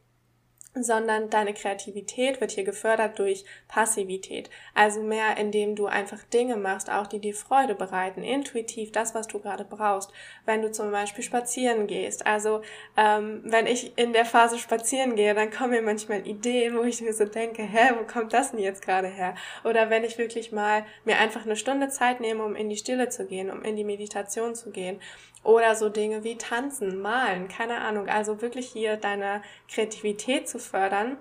sondern 0.84 1.30
deine 1.30 1.54
Kreativität 1.54 2.42
wird 2.42 2.52
hier 2.52 2.64
gefördert 2.64 3.20
durch 3.20 3.46
Passivität. 3.68 4.50
Also 4.74 5.02
mehr, 5.02 5.38
indem 5.38 5.76
du 5.76 5.88
einfach 5.88 6.24
Dinge 6.34 6.58
machst, 6.58 6.90
auch 6.90 7.08
die 7.08 7.20
dir 7.20 7.34
Freude 7.34 7.76
bereiten, 7.76 8.24
intuitiv 8.24 8.92
das, 8.92 9.16
was 9.16 9.28
du 9.28 9.40
gerade 9.40 9.66
brauchst. 9.66 10.12
Wenn 10.46 10.62
du 10.62 10.72
zum 10.72 10.92
Beispiel 10.92 11.24
spazieren 11.24 11.88
gehst. 11.88 12.26
Also 12.26 12.62
ähm, 12.98 13.42
wenn 13.46 13.68
ich 13.68 13.98
in 13.98 14.14
der 14.14 14.26
Phase 14.26 14.60
spazieren 14.60 15.16
gehe, 15.16 15.34
dann 15.34 15.52
kommen 15.52 15.72
mir 15.72 15.82
manchmal 15.82 16.28
Ideen, 16.28 16.78
wo 16.78 16.84
ich 16.84 17.02
mir 17.02 17.14
so 17.14 17.26
denke, 17.26 17.64
hä, 17.64 17.94
wo 17.98 18.06
kommt 18.06 18.34
das 18.34 18.52
denn 18.52 18.60
jetzt 18.60 18.82
gerade 18.82 19.08
her? 19.08 19.36
Oder 19.64 19.90
wenn 19.90 20.04
ich 20.04 20.18
wirklich 20.18 20.52
mal 20.52 20.86
mir 21.04 21.18
einfach 21.18 21.46
eine 21.46 21.56
Stunde 21.56 21.90
Zeit 21.90 22.20
nehme, 22.20 22.44
um 22.44 22.56
in 22.56 22.70
die 22.70 22.78
Stille 22.78 23.10
zu 23.10 23.26
gehen, 23.26 23.50
um 23.50 23.64
in 23.64 23.76
die 23.76 23.84
Meditation 23.84 24.56
zu 24.56 24.72
gehen 24.72 25.00
oder 25.46 25.76
so 25.76 25.90
Dinge 25.90 26.24
wie 26.24 26.38
tanzen, 26.38 27.02
malen, 27.02 27.48
keine 27.48 27.80
Ahnung. 27.82 28.10
Also 28.10 28.42
wirklich 28.42 28.68
hier 28.68 28.98
deine 28.98 29.42
Kreativität 29.70 30.50
zu 30.50 30.60
fördern. 30.60 31.18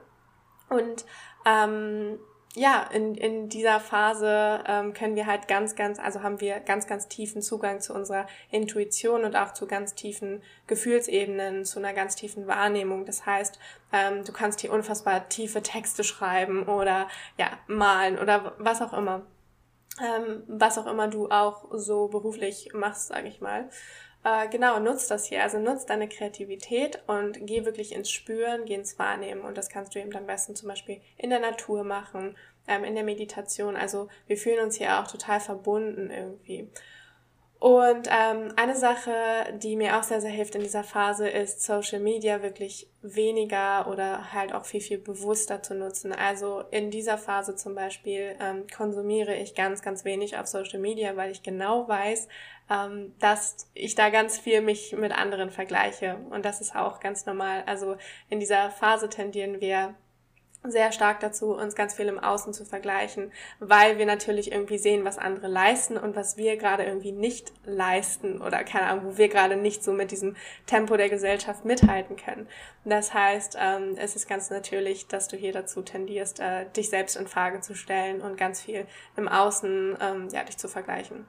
Und 0.68 1.04
ähm, 1.46 2.18
ja, 2.56 2.88
in, 2.92 3.16
in 3.16 3.48
dieser 3.48 3.80
Phase 3.80 4.62
ähm, 4.66 4.92
können 4.92 5.16
wir 5.16 5.26
halt 5.26 5.48
ganz, 5.48 5.74
ganz, 5.74 5.98
also 5.98 6.22
haben 6.22 6.40
wir 6.40 6.60
ganz, 6.60 6.86
ganz 6.86 7.08
tiefen 7.08 7.42
Zugang 7.42 7.80
zu 7.80 7.92
unserer 7.92 8.26
Intuition 8.50 9.24
und 9.24 9.34
auch 9.36 9.52
zu 9.52 9.66
ganz 9.66 9.94
tiefen 9.94 10.40
Gefühlsebenen, 10.68 11.64
zu 11.64 11.80
einer 11.80 11.92
ganz 11.92 12.14
tiefen 12.14 12.46
Wahrnehmung. 12.46 13.06
Das 13.06 13.26
heißt, 13.26 13.58
ähm, 13.92 14.24
du 14.24 14.32
kannst 14.32 14.60
hier 14.60 14.72
unfassbar 14.72 15.28
tiefe 15.28 15.62
Texte 15.62 16.04
schreiben 16.04 16.68
oder 16.68 17.08
ja, 17.38 17.48
malen 17.66 18.18
oder 18.18 18.54
was 18.58 18.80
auch 18.80 18.92
immer. 18.92 19.26
Ähm, 20.00 20.42
was 20.46 20.78
auch 20.78 20.86
immer 20.86 21.08
du 21.08 21.28
auch 21.30 21.66
so 21.72 22.08
beruflich 22.08 22.70
machst, 22.72 23.08
sage 23.08 23.28
ich 23.28 23.40
mal. 23.40 23.68
Äh, 24.24 24.48
genau, 24.48 24.80
nutzt 24.80 25.10
das 25.10 25.26
hier. 25.26 25.42
Also 25.42 25.58
nutzt 25.58 25.90
deine 25.90 26.08
Kreativität 26.08 27.02
und 27.06 27.46
geh 27.46 27.66
wirklich 27.66 27.94
ins 27.94 28.10
Spüren, 28.10 28.64
geh 28.64 28.74
ins 28.74 28.98
Wahrnehmen. 28.98 29.42
Und 29.42 29.58
das 29.58 29.68
kannst 29.68 29.94
du 29.94 30.00
eben 30.00 30.14
am 30.16 30.26
besten 30.26 30.56
zum 30.56 30.68
Beispiel 30.68 31.00
in 31.18 31.30
der 31.30 31.40
Natur 31.40 31.84
machen, 31.84 32.36
ähm, 32.66 32.84
in 32.84 32.94
der 32.94 33.04
Meditation. 33.04 33.76
Also 33.76 34.08
wir 34.26 34.38
fühlen 34.38 34.64
uns 34.64 34.76
hier 34.76 34.98
auch 34.98 35.06
total 35.06 35.40
verbunden 35.40 36.10
irgendwie. 36.10 36.70
Und 37.58 38.08
ähm, 38.10 38.52
eine 38.56 38.76
Sache, 38.76 39.12
die 39.54 39.74
mir 39.76 39.98
auch 39.98 40.02
sehr, 40.02 40.20
sehr 40.20 40.30
hilft 40.30 40.54
in 40.54 40.60
dieser 40.60 40.84
Phase, 40.84 41.28
ist 41.28 41.62
Social 41.62 41.98
Media 41.98 42.42
wirklich 42.42 42.88
weniger 43.00 43.88
oder 43.88 44.32
halt 44.34 44.52
auch 44.52 44.66
viel, 44.66 44.82
viel 44.82 44.98
bewusster 44.98 45.62
zu 45.62 45.74
nutzen. 45.74 46.12
Also 46.12 46.64
in 46.70 46.90
dieser 46.90 47.16
Phase 47.16 47.56
zum 47.56 47.74
Beispiel 47.74 48.36
ähm, 48.38 48.66
konsumiere 48.74 49.34
ich 49.36 49.54
ganz, 49.54 49.80
ganz 49.80 50.04
wenig 50.04 50.36
auf 50.36 50.46
Social 50.46 50.78
Media, 50.78 51.16
weil 51.16 51.30
ich 51.30 51.42
genau 51.42 51.88
weiß, 51.88 52.28
ähm, 52.70 53.14
dass 53.18 53.68
ich 53.72 53.94
da 53.94 54.10
ganz 54.10 54.38
viel 54.38 54.60
mich 54.60 54.92
mit 54.92 55.12
anderen 55.12 55.50
vergleiche. 55.50 56.18
Und 56.30 56.44
das 56.44 56.60
ist 56.60 56.76
auch 56.76 57.00
ganz 57.00 57.24
normal. 57.24 57.62
Also 57.64 57.96
in 58.28 58.40
dieser 58.40 58.70
Phase 58.70 59.08
tendieren 59.08 59.62
wir 59.62 59.94
sehr 60.64 60.92
stark 60.92 61.20
dazu, 61.20 61.54
uns 61.54 61.74
ganz 61.74 61.94
viel 61.94 62.06
im 62.06 62.18
Außen 62.18 62.52
zu 62.52 62.64
vergleichen, 62.64 63.32
weil 63.60 63.98
wir 63.98 64.06
natürlich 64.06 64.52
irgendwie 64.52 64.78
sehen, 64.78 65.04
was 65.04 65.18
andere 65.18 65.48
leisten 65.48 65.96
und 65.96 66.16
was 66.16 66.36
wir 66.36 66.56
gerade 66.56 66.84
irgendwie 66.84 67.12
nicht 67.12 67.52
leisten 67.64 68.40
oder 68.40 68.64
keine 68.64 68.86
Ahnung, 68.86 69.04
wo 69.04 69.18
wir 69.18 69.28
gerade 69.28 69.56
nicht 69.56 69.84
so 69.84 69.92
mit 69.92 70.10
diesem 70.10 70.36
Tempo 70.66 70.96
der 70.96 71.08
Gesellschaft 71.08 71.64
mithalten 71.64 72.16
können. 72.16 72.48
Das 72.84 73.14
heißt, 73.14 73.56
ähm, 73.60 73.96
es 73.96 74.16
ist 74.16 74.28
ganz 74.28 74.50
natürlich, 74.50 75.06
dass 75.06 75.28
du 75.28 75.36
hier 75.36 75.52
dazu 75.52 75.82
tendierst, 75.82 76.40
äh, 76.40 76.66
dich 76.76 76.90
selbst 76.90 77.16
in 77.16 77.26
Frage 77.26 77.60
zu 77.60 77.74
stellen 77.74 78.20
und 78.20 78.36
ganz 78.36 78.62
viel 78.62 78.86
im 79.16 79.28
Außen 79.28 79.98
ähm, 80.00 80.28
ja, 80.32 80.44
dich 80.44 80.56
zu 80.56 80.68
vergleichen. 80.68 81.26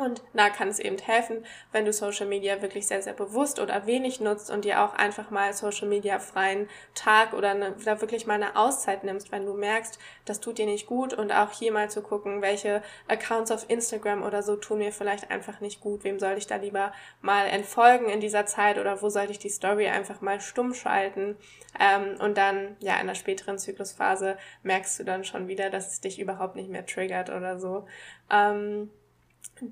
Und 0.00 0.22
da 0.32 0.48
kann 0.48 0.68
es 0.68 0.78
eben 0.78 0.98
helfen, 0.98 1.44
wenn 1.72 1.84
du 1.84 1.92
Social 1.92 2.26
Media 2.26 2.62
wirklich 2.62 2.86
sehr, 2.86 3.02
sehr 3.02 3.12
bewusst 3.12 3.60
oder 3.60 3.86
wenig 3.86 4.20
nutzt 4.20 4.50
und 4.50 4.64
dir 4.64 4.82
auch 4.82 4.94
einfach 4.94 5.30
mal 5.30 5.52
Social 5.52 5.88
Media 5.88 6.18
freien 6.18 6.68
Tag 6.94 7.34
oder 7.34 7.50
eine, 7.50 7.72
da 7.84 8.00
wirklich 8.00 8.26
mal 8.26 8.34
eine 8.34 8.56
Auszeit 8.56 9.04
nimmst, 9.04 9.30
wenn 9.30 9.44
du 9.44 9.52
merkst, 9.52 9.98
das 10.24 10.40
tut 10.40 10.58
dir 10.58 10.66
nicht 10.66 10.86
gut 10.86 11.12
und 11.12 11.32
auch 11.32 11.52
hier 11.52 11.72
mal 11.72 11.90
zu 11.90 12.02
gucken, 12.02 12.40
welche 12.40 12.82
Accounts 13.08 13.50
auf 13.50 13.68
Instagram 13.68 14.22
oder 14.22 14.42
so 14.42 14.56
tun 14.56 14.78
mir 14.78 14.92
vielleicht 14.92 15.30
einfach 15.30 15.60
nicht 15.60 15.80
gut, 15.80 16.04
wem 16.04 16.18
soll 16.18 16.38
ich 16.38 16.46
da 16.46 16.56
lieber 16.56 16.92
mal 17.20 17.46
entfolgen 17.46 18.08
in 18.08 18.20
dieser 18.20 18.46
Zeit 18.46 18.78
oder 18.78 19.02
wo 19.02 19.10
sollte 19.10 19.32
ich 19.32 19.38
die 19.38 19.50
Story 19.50 19.88
einfach 19.88 20.20
mal 20.22 20.40
stumm 20.40 20.72
schalten 20.72 21.36
ähm, 21.78 22.16
und 22.20 22.38
dann, 22.38 22.76
ja, 22.80 22.98
in 23.00 23.06
der 23.06 23.14
späteren 23.14 23.58
Zyklusphase 23.58 24.38
merkst 24.62 24.98
du 24.98 25.04
dann 25.04 25.24
schon 25.24 25.48
wieder, 25.48 25.68
dass 25.70 25.92
es 25.92 26.00
dich 26.00 26.18
überhaupt 26.18 26.56
nicht 26.56 26.70
mehr 26.70 26.86
triggert 26.86 27.30
oder 27.30 27.58
so. 27.58 27.86
Ähm, 28.30 28.90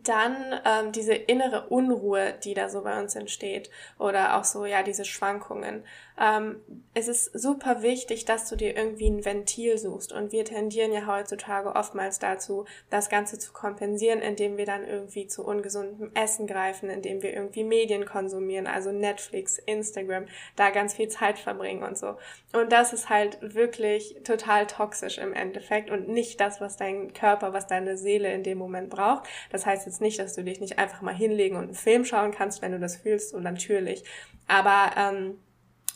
dann 0.05 0.61
ähm, 0.65 0.93
diese 0.93 1.15
innere 1.15 1.69
Unruhe, 1.69 2.35
die 2.45 2.55
da 2.55 2.69
so 2.69 2.83
bei 2.83 3.01
uns 3.01 3.15
entsteht 3.15 3.71
oder 3.99 4.37
auch 4.37 4.45
so 4.45 4.65
ja 4.65 4.83
diese 4.83 5.05
Schwankungen. 5.05 5.85
Ähm, 6.21 6.57
es 6.95 7.07
ist 7.07 7.27
super 7.39 7.83
wichtig, 7.83 8.25
dass 8.25 8.49
du 8.49 8.57
dir 8.57 8.77
irgendwie 8.77 9.09
ein 9.09 9.25
Ventil 9.25 9.79
suchst 9.79 10.13
und 10.13 10.33
wir 10.33 10.45
tendieren 10.45 10.93
ja 10.93 11.07
heutzutage 11.07 11.77
oftmals 11.77 12.19
dazu, 12.19 12.65
das 12.91 13.09
Ganze 13.09 13.39
zu 13.39 13.53
kompensieren, 13.53 14.21
indem 14.21 14.57
wir 14.57 14.67
dann 14.67 14.85
irgendwie 14.85 15.29
zu 15.29 15.45
ungesundem 15.45 16.11
Essen 16.15 16.47
greifen, 16.47 16.91
indem 16.91 17.23
wir 17.23 17.33
irgendwie 17.33 17.63
Medien 17.63 18.05
konsumieren, 18.05 18.67
also 18.67 18.91
Netflix, 18.91 19.59
Instagram, 19.59 20.27
da 20.57 20.71
ganz 20.71 20.95
viel 20.95 21.09
Zeit 21.09 21.39
verbringen 21.39 21.85
und 21.85 21.97
so. 21.97 22.17
Und 22.53 22.73
das 22.73 22.93
ist 22.93 23.09
halt 23.09 23.39
wirklich 23.41 24.17
total 24.25 24.67
toxisch 24.67 25.19
im 25.19 25.33
Endeffekt 25.33 25.91
und 25.91 26.09
nicht 26.09 26.41
das, 26.41 26.61
was 26.61 26.77
dein 26.77 27.13
Körper, 27.13 27.53
was 27.53 27.69
deine 27.69 27.97
Seele 27.97 28.33
in 28.33 28.43
dem 28.43 28.59
Moment 28.59 28.91
braucht. 28.91 29.29
Das 29.51 29.67
heißt 29.67 29.78
jetzt 29.87 30.01
nicht, 30.01 30.19
dass 30.19 30.35
du 30.35 30.45
dich 30.45 30.61
nicht 30.61 30.79
einfach 30.79 31.03
mal 31.03 31.15
hinlegen 31.15 31.57
und 31.57 31.65
einen 31.65 31.75
Film 31.75 32.05
schauen 32.05 32.33
kannst, 32.33 32.63
wenn 32.63 32.73
du 32.73 32.81
das 32.81 32.97
fühlst, 32.97 33.35
und 33.35 33.43
natürlich. 33.43 34.05
Aber 34.47 34.93
ähm, 34.97 35.35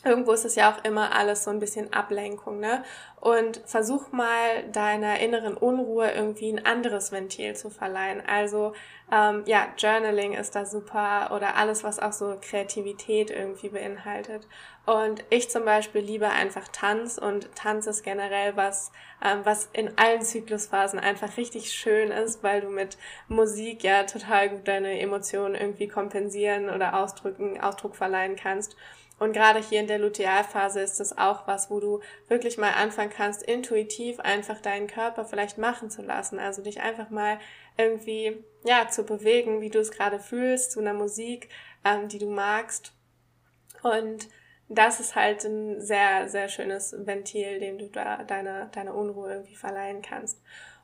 irgendwo 0.03 0.31
ist 0.33 0.45
es 0.45 0.55
ja 0.55 0.71
auch 0.71 0.83
immer 0.83 1.15
alles 1.15 1.43
so 1.43 1.51
ein 1.51 1.59
bisschen 1.59 1.93
Ablenkung, 1.93 2.59
ne? 2.59 2.83
Und 3.19 3.61
versuch 3.65 4.11
mal 4.11 4.63
deiner 4.71 5.19
inneren 5.19 5.55
Unruhe 5.55 6.11
irgendwie 6.11 6.51
ein 6.51 6.65
anderes 6.65 7.13
Ventil 7.13 7.55
zu 7.55 7.69
verleihen. 7.69 8.21
Also 8.27 8.73
ähm, 9.11 9.43
ja, 9.45 9.67
Journaling 9.77 10.33
ist 10.33 10.55
da 10.55 10.65
super 10.65 11.31
oder 11.33 11.55
alles, 11.55 11.83
was 11.83 11.99
auch 11.99 12.11
so 12.11 12.37
Kreativität 12.41 13.31
irgendwie 13.31 13.69
beinhaltet. 13.69 14.47
Und 14.85 15.23
ich 15.29 15.49
zum 15.49 15.63
Beispiel 15.63 16.01
liebe 16.01 16.27
einfach 16.29 16.67
Tanz 16.67 17.17
und 17.17 17.55
Tanz 17.55 17.87
ist 17.87 18.03
generell 18.03 18.57
was, 18.57 18.91
ähm, 19.23 19.39
was 19.43 19.69
in 19.71 19.97
allen 19.97 20.21
Zyklusphasen 20.21 20.99
einfach 20.99 21.37
richtig 21.37 21.71
schön 21.71 22.11
ist, 22.11 22.43
weil 22.43 22.59
du 22.59 22.69
mit 22.69 22.97
Musik 23.29 23.83
ja 23.83 24.03
total 24.03 24.49
gut 24.49 24.67
deine 24.67 24.99
Emotionen 24.99 25.55
irgendwie 25.55 25.87
kompensieren 25.87 26.69
oder 26.69 26.95
ausdrücken, 26.95 27.61
Ausdruck 27.61 27.95
verleihen 27.95 28.35
kannst. 28.35 28.75
Und 29.19 29.33
gerade 29.33 29.59
hier 29.59 29.79
in 29.79 29.87
der 29.87 29.99
Lutealphase 29.99 30.81
ist 30.81 30.99
es 30.99 31.17
auch 31.17 31.47
was, 31.47 31.69
wo 31.69 31.79
du 31.79 32.01
wirklich 32.27 32.57
mal 32.57 32.71
anfangen 32.71 33.11
kannst, 33.11 33.43
intuitiv 33.43 34.19
einfach 34.19 34.59
deinen 34.59 34.87
Körper 34.87 35.23
vielleicht 35.23 35.57
machen 35.57 35.89
zu 35.89 36.01
lassen. 36.01 36.39
Also 36.39 36.61
dich 36.61 36.81
einfach 36.81 37.09
mal 37.09 37.39
irgendwie 37.77 38.43
ja 38.65 38.89
zu 38.89 39.03
bewegen, 39.03 39.61
wie 39.61 39.69
du 39.69 39.79
es 39.79 39.91
gerade 39.91 40.19
fühlst, 40.19 40.71
zu 40.71 40.79
einer 40.79 40.93
Musik, 40.93 41.49
ähm, 41.85 42.09
die 42.09 42.19
du 42.19 42.29
magst. 42.29 42.91
Und 43.83 44.29
das 44.69 44.99
ist 44.99 45.15
halt 45.15 45.43
ein 45.45 45.81
sehr, 45.81 46.29
sehr 46.29 46.49
schönes 46.49 46.95
Ventil, 46.97 47.59
dem 47.59 47.77
du 47.77 47.89
da 47.89 48.23
deine, 48.23 48.69
deine 48.73 48.93
Unruhe 48.93 49.31
irgendwie 49.31 49.55
verleihen 49.55 50.01
kannst. 50.01 50.41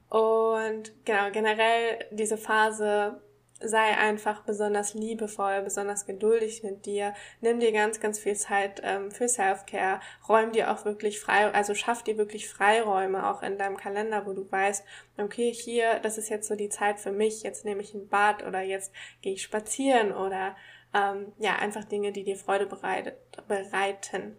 Und 0.09 0.91
genau, 1.05 1.31
generell 1.31 2.05
diese 2.11 2.37
Phase 2.37 3.21
sei 3.59 3.97
einfach 3.97 4.43
besonders 4.43 4.93
liebevoll, 4.93 5.61
besonders 5.61 6.05
geduldig 6.05 6.63
mit 6.63 6.85
dir. 6.85 7.13
Nimm 7.41 7.59
dir 7.59 7.71
ganz, 7.71 7.99
ganz 7.99 8.19
viel 8.19 8.35
Zeit 8.35 8.81
ähm, 8.83 9.11
für 9.11 9.27
Self-Care. 9.27 9.99
Räum 10.27 10.51
dir 10.51 10.71
auch 10.71 10.85
wirklich 10.85 11.19
frei, 11.19 11.51
also 11.51 11.73
schaff 11.75 12.03
dir 12.03 12.17
wirklich 12.17 12.47
Freiräume 12.47 13.29
auch 13.29 13.43
in 13.43 13.57
deinem 13.57 13.77
Kalender, 13.77 14.25
wo 14.25 14.33
du 14.33 14.49
weißt, 14.49 14.85
okay, 15.17 15.51
hier, 15.53 15.99
das 15.99 16.17
ist 16.17 16.29
jetzt 16.29 16.47
so 16.47 16.55
die 16.55 16.69
Zeit 16.69 16.99
für 16.99 17.11
mich. 17.11 17.43
Jetzt 17.43 17.65
nehme 17.65 17.81
ich 17.81 17.93
ein 17.93 18.07
Bad 18.07 18.45
oder 18.45 18.61
jetzt 18.61 18.93
gehe 19.21 19.33
ich 19.33 19.43
spazieren 19.43 20.13
oder 20.13 20.55
ähm, 20.93 21.33
ja, 21.37 21.55
einfach 21.57 21.83
Dinge, 21.83 22.11
die 22.11 22.23
dir 22.23 22.35
Freude 22.35 22.65
bereitet, 22.65 23.15
bereiten. 23.47 24.37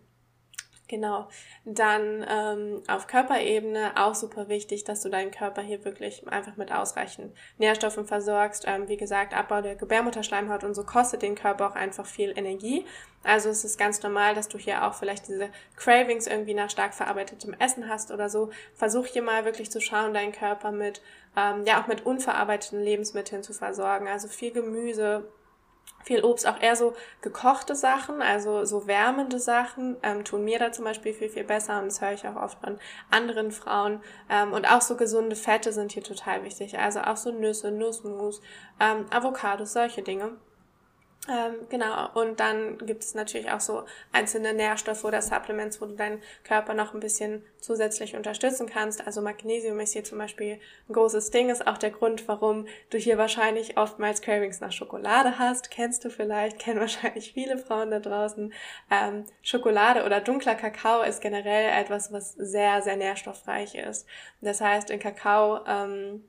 Genau. 0.90 1.28
Dann 1.64 2.26
ähm, 2.28 2.82
auf 2.88 3.06
Körperebene 3.06 3.92
auch 3.94 4.16
super 4.16 4.48
wichtig, 4.48 4.82
dass 4.82 5.02
du 5.02 5.08
deinen 5.08 5.30
Körper 5.30 5.62
hier 5.62 5.84
wirklich 5.84 6.26
einfach 6.26 6.56
mit 6.56 6.72
ausreichend 6.72 7.32
Nährstoffen 7.58 8.06
versorgst. 8.06 8.64
Ähm, 8.66 8.88
wie 8.88 8.96
gesagt, 8.96 9.32
Abbau 9.32 9.62
der 9.62 9.76
Gebärmutterschleimhaut 9.76 10.64
und 10.64 10.74
so 10.74 10.82
kostet 10.82 11.22
den 11.22 11.36
Körper 11.36 11.68
auch 11.68 11.76
einfach 11.76 12.04
viel 12.04 12.36
Energie. 12.36 12.84
Also 13.22 13.50
es 13.50 13.64
ist 13.64 13.78
ganz 13.78 14.02
normal, 14.02 14.34
dass 14.34 14.48
du 14.48 14.58
hier 14.58 14.84
auch 14.84 14.94
vielleicht 14.94 15.28
diese 15.28 15.50
Cravings 15.76 16.26
irgendwie 16.26 16.54
nach 16.54 16.70
stark 16.70 16.92
verarbeitetem 16.92 17.54
Essen 17.60 17.88
hast 17.88 18.10
oder 18.10 18.28
so. 18.28 18.50
Versuch 18.74 19.06
hier 19.06 19.22
mal 19.22 19.44
wirklich 19.44 19.70
zu 19.70 19.80
schauen, 19.80 20.12
deinen 20.12 20.32
Körper 20.32 20.72
mit, 20.72 21.02
ähm, 21.36 21.64
ja 21.66 21.80
auch 21.80 21.86
mit 21.86 22.04
unverarbeiteten 22.04 22.82
Lebensmitteln 22.82 23.44
zu 23.44 23.52
versorgen. 23.52 24.08
Also 24.08 24.26
viel 24.26 24.50
Gemüse, 24.50 25.30
viel 26.04 26.24
Obst, 26.24 26.46
auch 26.46 26.60
eher 26.60 26.76
so 26.76 26.94
gekochte 27.20 27.74
Sachen, 27.74 28.22
also 28.22 28.64
so 28.64 28.86
wärmende 28.86 29.38
Sachen, 29.38 29.96
ähm, 30.02 30.24
tun 30.24 30.44
mir 30.44 30.58
da 30.58 30.72
zum 30.72 30.84
Beispiel 30.84 31.12
viel, 31.12 31.28
viel 31.28 31.44
besser 31.44 31.78
und 31.78 31.86
das 31.86 32.00
höre 32.00 32.12
ich 32.12 32.26
auch 32.26 32.36
oft 32.36 32.58
von 32.60 32.78
anderen 33.10 33.52
Frauen. 33.52 34.02
Ähm, 34.28 34.52
und 34.52 34.70
auch 34.70 34.80
so 34.80 34.96
gesunde 34.96 35.36
Fette 35.36 35.72
sind 35.72 35.92
hier 35.92 36.02
total 36.02 36.42
wichtig, 36.44 36.78
also 36.78 37.00
auch 37.00 37.16
so 37.16 37.30
Nüsse, 37.30 37.70
Nussmus, 37.70 38.40
ähm, 38.80 39.06
Avocados, 39.10 39.72
solche 39.72 40.02
Dinge. 40.02 40.32
Ähm, 41.28 41.66
genau, 41.68 42.08
und 42.14 42.40
dann 42.40 42.78
gibt 42.78 43.04
es 43.04 43.14
natürlich 43.14 43.50
auch 43.50 43.60
so 43.60 43.84
einzelne 44.10 44.54
Nährstoffe 44.54 45.04
oder 45.04 45.20
Supplements, 45.20 45.78
wo 45.80 45.84
du 45.84 45.94
deinen 45.94 46.22
Körper 46.44 46.72
noch 46.72 46.94
ein 46.94 47.00
bisschen 47.00 47.44
zusätzlich 47.58 48.16
unterstützen 48.16 48.66
kannst. 48.66 49.06
Also 49.06 49.20
Magnesium 49.20 49.78
ist 49.80 49.92
hier 49.92 50.02
zum 50.02 50.16
Beispiel 50.16 50.58
ein 50.88 50.92
großes 50.94 51.30
Ding, 51.30 51.50
ist 51.50 51.66
auch 51.66 51.76
der 51.76 51.90
Grund, 51.90 52.26
warum 52.26 52.66
du 52.88 52.96
hier 52.96 53.18
wahrscheinlich 53.18 53.76
oftmals 53.76 54.22
Cravings 54.22 54.60
nach 54.60 54.72
Schokolade 54.72 55.38
hast. 55.38 55.70
Kennst 55.70 56.06
du 56.06 56.10
vielleicht, 56.10 56.58
kennen 56.58 56.80
wahrscheinlich 56.80 57.34
viele 57.34 57.58
Frauen 57.58 57.90
da 57.90 58.00
draußen. 58.00 58.54
Ähm, 58.90 59.24
Schokolade 59.42 60.04
oder 60.04 60.22
dunkler 60.22 60.54
Kakao 60.54 61.02
ist 61.02 61.20
generell 61.20 61.68
etwas, 61.78 62.12
was 62.14 62.32
sehr, 62.32 62.80
sehr 62.80 62.96
nährstoffreich 62.96 63.74
ist. 63.74 64.06
Das 64.40 64.62
heißt, 64.62 64.88
in 64.88 64.98
Kakao 64.98 65.60
ähm, 65.66 66.24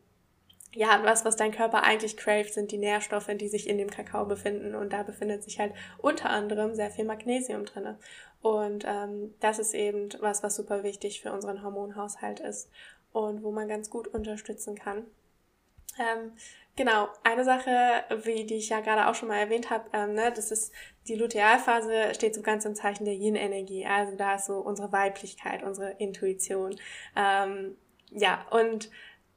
ja, 0.73 1.01
was, 1.03 1.25
was 1.25 1.35
dein 1.35 1.51
Körper 1.51 1.83
eigentlich 1.83 2.15
craves, 2.15 2.53
sind 2.53 2.71
die 2.71 2.77
Nährstoffe, 2.77 3.29
die 3.35 3.49
sich 3.49 3.67
in 3.67 3.77
dem 3.77 3.89
Kakao 3.89 4.25
befinden. 4.25 4.75
Und 4.75 4.93
da 4.93 5.03
befindet 5.03 5.43
sich 5.43 5.59
halt 5.59 5.73
unter 5.97 6.29
anderem 6.29 6.75
sehr 6.75 6.89
viel 6.89 7.05
Magnesium 7.05 7.65
drinne. 7.65 7.97
Und 8.41 8.85
ähm, 8.87 9.33
das 9.39 9.59
ist 9.59 9.73
eben 9.73 10.09
was, 10.19 10.43
was 10.43 10.55
super 10.55 10.83
wichtig 10.83 11.21
für 11.21 11.31
unseren 11.31 11.63
Hormonhaushalt 11.63 12.39
ist 12.39 12.69
und 13.11 13.43
wo 13.43 13.51
man 13.51 13.67
ganz 13.67 13.89
gut 13.89 14.07
unterstützen 14.07 14.75
kann. 14.75 15.05
Ähm, 15.99 16.31
genau, 16.77 17.09
eine 17.23 17.43
Sache, 17.43 18.05
wie 18.23 18.45
die 18.45 18.55
ich 18.55 18.69
ja 18.69 18.79
gerade 18.79 19.07
auch 19.07 19.15
schon 19.15 19.27
mal 19.27 19.39
erwähnt 19.39 19.69
habe, 19.69 19.89
ähm, 19.93 20.13
ne, 20.13 20.31
das 20.33 20.51
ist 20.51 20.71
die 21.07 21.15
Lutealphase 21.15 22.13
steht 22.13 22.33
so 22.33 22.41
ganz 22.41 22.63
im 22.63 22.75
Zeichen 22.75 23.05
der 23.05 23.15
Yin-Energie. 23.15 23.85
Also 23.85 24.15
da 24.15 24.35
ist 24.35 24.45
so 24.45 24.59
unsere 24.59 24.91
Weiblichkeit, 24.91 25.63
unsere 25.63 25.91
Intuition. 25.99 26.79
Ähm, 27.15 27.75
ja, 28.11 28.45
und 28.51 28.89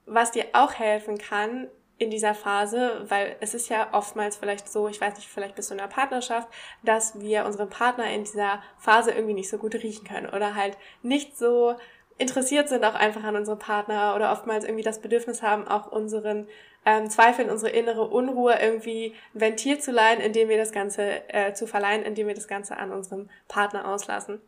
was 0.07 0.31
dir 0.31 0.47
auch 0.53 0.75
helfen 0.75 1.19
kann 1.19 1.69
in 1.97 2.11
dieser 2.11 2.35
Phase, 2.35 3.05
weil 3.09 3.37
es 3.41 3.55
ist 3.55 3.69
ja 3.69 3.89
oftmals 3.93 4.37
vielleicht 4.37 4.71
so, 4.71 4.89
ich 4.89 5.01
weiß 5.01 5.15
nicht, 5.17 5.29
vielleicht 5.29 5.55
bist 5.55 5.71
du 5.71 5.75
in 5.75 5.81
einer 5.81 5.89
Partnerschaft, 5.89 6.49
dass 6.83 7.21
wir 7.21 7.45
unseren 7.45 7.71
Partner 7.71 8.11
in 8.11 8.25
dieser 8.25 8.63
Phase 8.79 9.13
irgendwie 9.13 9.35
nicht 9.35 9.49
so 9.49 9.59
gut 9.59 9.75
riechen 9.75 10.07
können 10.07 10.29
oder 10.29 10.55
halt 10.55 10.77
nicht 11.03 11.39
so 11.39 11.77
interessiert 12.19 12.69
sind 12.69 12.85
auch 12.85 12.95
einfach 12.95 13.25
an 13.25 13.37
unserem 13.37 13.59
Partner 13.59 14.15
oder 14.15 14.33
oftmals 14.33 14.65
irgendwie 14.65 14.85
das 14.85 15.01
Bedürfnis 15.01 15.43
haben, 15.43 15.67
auch 15.67 15.91
unseren 15.91 16.47
ähm, 16.87 17.11
Zweifeln, 17.11 17.51
unsere 17.51 17.73
innere 17.73 18.07
Unruhe 18.07 18.57
irgendwie 18.61 19.15
Ventil 19.33 19.79
zu 19.79 19.91
leihen, 19.91 20.21
indem 20.21 20.49
wir 20.49 20.59
das 20.59 20.73
Ganze 20.73 21.29
äh, 21.33 21.55
zu 21.55 21.67
verleihen, 21.67 22.03
indem 22.03 22.29
wir 22.29 22.35
das 22.35 22.47
Ganze 22.47 22.77
an 22.77 22.93
unserem 22.93 23.31
Partner 23.49 23.89
auslassen. 23.89 24.41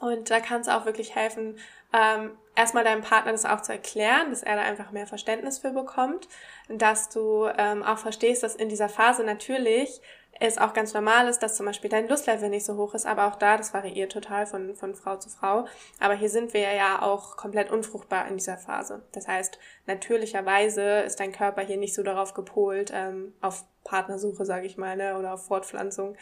Und 0.00 0.30
da 0.30 0.40
kann 0.40 0.62
es 0.62 0.68
auch 0.68 0.86
wirklich 0.86 1.14
helfen, 1.14 1.58
ähm, 1.92 2.32
erstmal 2.60 2.84
deinem 2.84 3.02
Partner 3.02 3.32
das 3.32 3.46
auch 3.46 3.62
zu 3.62 3.72
erklären, 3.72 4.30
dass 4.30 4.42
er 4.42 4.56
da 4.56 4.62
einfach 4.62 4.92
mehr 4.92 5.06
Verständnis 5.06 5.58
für 5.58 5.70
bekommt, 5.70 6.28
dass 6.68 7.08
du 7.08 7.48
ähm, 7.56 7.82
auch 7.82 7.98
verstehst, 7.98 8.42
dass 8.42 8.54
in 8.54 8.68
dieser 8.68 8.88
Phase 8.88 9.24
natürlich 9.24 10.00
es 10.38 10.58
auch 10.58 10.72
ganz 10.72 10.94
normal 10.94 11.28
ist, 11.28 11.40
dass 11.40 11.56
zum 11.56 11.66
Beispiel 11.66 11.90
dein 11.90 12.08
Lustlevel 12.08 12.48
nicht 12.48 12.64
so 12.64 12.76
hoch 12.76 12.94
ist, 12.94 13.06
aber 13.06 13.26
auch 13.26 13.36
da, 13.36 13.56
das 13.56 13.74
variiert 13.74 14.12
total 14.12 14.46
von, 14.46 14.74
von 14.74 14.94
Frau 14.94 15.16
zu 15.16 15.28
Frau. 15.28 15.66
Aber 15.98 16.14
hier 16.14 16.30
sind 16.30 16.54
wir 16.54 16.60
ja 16.60 17.02
auch 17.02 17.36
komplett 17.36 17.70
unfruchtbar 17.70 18.26
in 18.28 18.36
dieser 18.36 18.56
Phase. 18.56 19.02
Das 19.12 19.28
heißt, 19.28 19.58
natürlicherweise 19.86 21.00
ist 21.00 21.20
dein 21.20 21.32
Körper 21.32 21.62
hier 21.62 21.76
nicht 21.76 21.94
so 21.94 22.02
darauf 22.02 22.32
gepolt, 22.32 22.90
ähm, 22.94 23.34
auf 23.40 23.64
Partnersuche, 23.84 24.44
sage 24.44 24.66
ich 24.66 24.78
mal, 24.78 24.96
ne, 24.96 25.18
oder 25.18 25.34
auf 25.34 25.46
Fortpflanzung, 25.46 26.16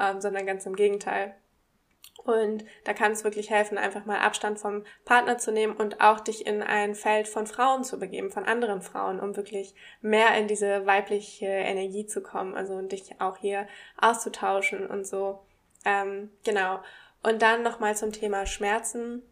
ähm, 0.00 0.20
sondern 0.20 0.46
ganz 0.46 0.66
im 0.66 0.76
Gegenteil. 0.76 1.34
Und 2.22 2.64
da 2.84 2.94
kann 2.94 3.12
es 3.12 3.24
wirklich 3.24 3.50
helfen, 3.50 3.76
einfach 3.76 4.06
mal 4.06 4.18
Abstand 4.18 4.58
vom 4.58 4.84
Partner 5.04 5.36
zu 5.36 5.52
nehmen 5.52 5.76
und 5.76 6.00
auch 6.00 6.20
dich 6.20 6.46
in 6.46 6.62
ein 6.62 6.94
Feld 6.94 7.28
von 7.28 7.46
Frauen 7.46 7.84
zu 7.84 7.98
begeben, 7.98 8.30
von 8.30 8.44
anderen 8.44 8.80
Frauen, 8.80 9.20
um 9.20 9.36
wirklich 9.36 9.74
mehr 10.00 10.34
in 10.38 10.48
diese 10.48 10.86
weibliche 10.86 11.46
Energie 11.46 12.06
zu 12.06 12.22
kommen, 12.22 12.54
also 12.54 12.74
und 12.74 12.92
dich 12.92 13.20
auch 13.20 13.36
hier 13.36 13.66
auszutauschen 13.98 14.86
und 14.86 15.06
so. 15.06 15.44
Ähm, 15.84 16.30
genau. 16.44 16.80
Und 17.22 17.42
dann 17.42 17.62
nochmal 17.62 17.96
zum 17.96 18.12
Thema 18.12 18.46
Schmerzen 18.46 19.22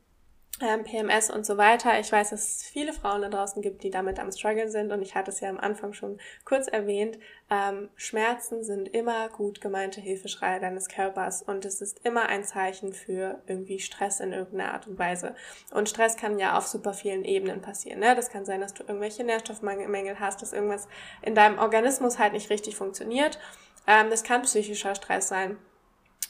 ähm, 0.60 0.84
PMS 0.84 1.30
und 1.30 1.46
so 1.46 1.56
weiter. 1.56 1.98
Ich 1.98 2.12
weiß, 2.12 2.30
dass 2.30 2.56
es 2.56 2.62
viele 2.62 2.92
Frauen 2.92 3.22
da 3.22 3.28
draußen 3.28 3.62
gibt, 3.62 3.82
die 3.82 3.90
damit 3.90 4.18
am 4.18 4.30
Struggle 4.30 4.68
sind 4.68 4.92
und 4.92 5.02
ich 5.02 5.14
hatte 5.14 5.30
es 5.30 5.40
ja 5.40 5.48
am 5.48 5.58
Anfang 5.58 5.92
schon 5.92 6.18
kurz 6.44 6.68
erwähnt. 6.68 7.18
Ähm, 7.50 7.88
Schmerzen 7.96 8.62
sind 8.62 8.88
immer 8.88 9.28
gut 9.28 9.60
gemeinte 9.60 10.00
Hilfeschreie 10.00 10.60
deines 10.60 10.88
Körpers 10.88 11.42
und 11.42 11.64
es 11.64 11.80
ist 11.80 12.04
immer 12.04 12.26
ein 12.26 12.44
Zeichen 12.44 12.92
für 12.92 13.42
irgendwie 13.46 13.80
Stress 13.80 14.20
in 14.20 14.32
irgendeiner 14.32 14.74
Art 14.74 14.86
und 14.86 14.98
Weise. 14.98 15.34
Und 15.72 15.88
Stress 15.88 16.16
kann 16.16 16.38
ja 16.38 16.56
auf 16.56 16.66
super 16.66 16.92
vielen 16.92 17.24
Ebenen 17.24 17.60
passieren. 17.60 18.00
Ne? 18.00 18.14
Das 18.14 18.30
kann 18.30 18.44
sein, 18.44 18.60
dass 18.60 18.74
du 18.74 18.84
irgendwelche 18.84 19.24
Nährstoffmängel 19.24 20.20
hast, 20.20 20.42
dass 20.42 20.52
irgendwas 20.52 20.86
in 21.22 21.34
deinem 21.34 21.58
Organismus 21.58 22.18
halt 22.18 22.34
nicht 22.34 22.50
richtig 22.50 22.76
funktioniert. 22.76 23.38
Ähm, 23.86 24.10
das 24.10 24.22
kann 24.22 24.42
psychischer 24.42 24.94
Stress 24.94 25.28
sein. 25.28 25.56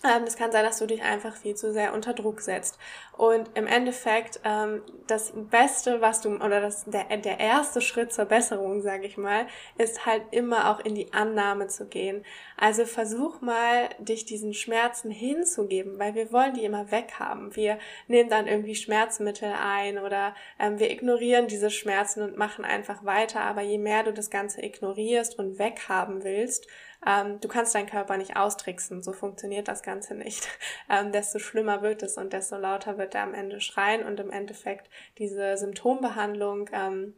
Ähm, 0.04 0.24
das 0.24 0.36
kann 0.36 0.50
sein, 0.50 0.64
dass 0.64 0.78
du 0.78 0.86
dich 0.86 1.02
einfach 1.02 1.36
viel 1.36 1.54
zu 1.54 1.72
sehr 1.72 1.94
unter 1.94 2.12
Druck 2.12 2.40
setzt. 2.40 2.78
Und 3.16 3.50
im 3.54 3.66
Endeffekt, 3.66 4.40
ähm, 4.44 4.82
das 5.06 5.32
Beste, 5.34 6.00
was 6.00 6.20
du, 6.22 6.36
oder 6.36 6.60
das, 6.60 6.84
der, 6.86 7.04
der 7.18 7.38
erste 7.38 7.80
Schritt 7.80 8.12
zur 8.12 8.24
Besserung, 8.24 8.82
sage 8.82 9.06
ich 9.06 9.16
mal, 9.16 9.46
ist 9.78 10.04
halt 10.04 10.22
immer 10.32 10.70
auch 10.70 10.80
in 10.80 10.94
die 10.94 11.12
Annahme 11.12 11.68
zu 11.68 11.86
gehen. 11.86 12.24
Also 12.56 12.84
versuch 12.84 13.40
mal, 13.40 13.90
dich 13.98 14.24
diesen 14.24 14.54
Schmerzen 14.54 15.10
hinzugeben, 15.10 15.98
weil 15.98 16.14
wir 16.14 16.32
wollen 16.32 16.54
die 16.54 16.64
immer 16.64 16.90
weghaben. 16.90 17.54
Wir 17.54 17.78
nehmen 18.08 18.30
dann 18.30 18.48
irgendwie 18.48 18.74
Schmerzmittel 18.74 19.52
ein 19.52 19.98
oder 19.98 20.34
ähm, 20.58 20.80
wir 20.80 20.90
ignorieren 20.90 21.46
diese 21.46 21.70
Schmerzen 21.70 22.22
und 22.22 22.36
machen 22.36 22.64
einfach 22.64 23.04
weiter. 23.04 23.42
Aber 23.42 23.62
je 23.62 23.78
mehr 23.78 24.02
du 24.02 24.12
das 24.12 24.30
Ganze 24.30 24.64
ignorierst 24.64 25.38
und 25.38 25.58
weghaben 25.58 26.24
willst, 26.24 26.66
ähm, 27.06 27.40
du 27.40 27.48
kannst 27.48 27.74
deinen 27.74 27.88
Körper 27.88 28.16
nicht 28.16 28.36
austricksen, 28.36 29.02
so 29.02 29.12
funktioniert 29.12 29.68
das 29.68 29.82
Ganze 29.82 30.14
nicht. 30.14 30.48
Ähm, 30.90 31.10
desto 31.10 31.38
schlimmer 31.38 31.80
wird 31.80 32.02
es 32.02 32.18
und 32.18 32.34
desto 32.34 32.56
lauter 32.56 32.98
wird 32.98 33.14
er 33.14 33.22
am 33.22 33.32
Ende 33.32 33.60
schreien 33.60 34.04
und 34.04 34.20
im 34.20 34.30
Endeffekt 34.30 34.90
diese 35.16 35.56
Symptombehandlung 35.56 36.68
ähm, 36.72 37.14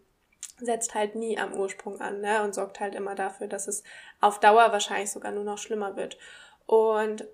setzt 0.58 0.94
halt 0.94 1.16
nie 1.16 1.38
am 1.38 1.54
Ursprung 1.54 2.00
an 2.00 2.20
ne? 2.20 2.42
und 2.44 2.54
sorgt 2.54 2.78
halt 2.78 2.94
immer 2.94 3.16
dafür, 3.16 3.48
dass 3.48 3.66
es 3.66 3.82
auf 4.20 4.38
Dauer 4.38 4.70
wahrscheinlich 4.70 5.10
sogar 5.10 5.32
nur 5.32 5.42
noch 5.42 5.58
schlimmer 5.58 5.96
wird. 5.96 6.18
Und 6.66 7.26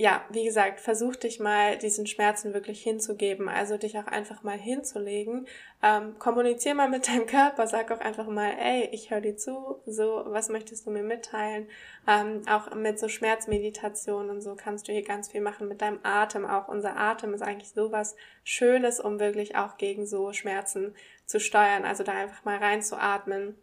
ja, 0.00 0.24
wie 0.30 0.44
gesagt, 0.44 0.78
versuch 0.78 1.16
dich 1.16 1.40
mal 1.40 1.76
diesen 1.76 2.06
Schmerzen 2.06 2.54
wirklich 2.54 2.80
hinzugeben, 2.80 3.48
also 3.48 3.76
dich 3.76 3.98
auch 3.98 4.06
einfach 4.06 4.44
mal 4.44 4.56
hinzulegen. 4.56 5.48
Ähm, 5.82 6.16
kommunizier 6.20 6.76
mal 6.76 6.88
mit 6.88 7.08
deinem 7.08 7.26
Körper, 7.26 7.66
sag 7.66 7.90
auch 7.90 7.98
einfach 7.98 8.28
mal, 8.28 8.52
ey, 8.60 8.88
ich 8.92 9.10
höre 9.10 9.20
dir 9.20 9.36
zu, 9.36 9.82
so, 9.86 10.22
was 10.26 10.50
möchtest 10.50 10.86
du 10.86 10.92
mir 10.92 11.02
mitteilen? 11.02 11.66
Ähm, 12.06 12.42
auch 12.48 12.72
mit 12.76 13.00
so 13.00 13.08
Schmerzmeditation 13.08 14.30
und 14.30 14.40
so 14.40 14.54
kannst 14.54 14.86
du 14.86 14.92
hier 14.92 15.02
ganz 15.02 15.32
viel 15.32 15.40
machen 15.40 15.66
mit 15.66 15.82
deinem 15.82 15.98
Atem. 16.04 16.46
Auch 16.46 16.68
unser 16.68 16.96
Atem 16.96 17.34
ist 17.34 17.42
eigentlich 17.42 17.70
sowas 17.70 18.14
Schönes, 18.44 19.00
um 19.00 19.18
wirklich 19.18 19.56
auch 19.56 19.78
gegen 19.78 20.06
so 20.06 20.32
Schmerzen 20.32 20.94
zu 21.26 21.40
steuern, 21.40 21.84
also 21.84 22.04
da 22.04 22.12
einfach 22.12 22.44
mal 22.44 22.58
reinzuatmen 22.58 23.56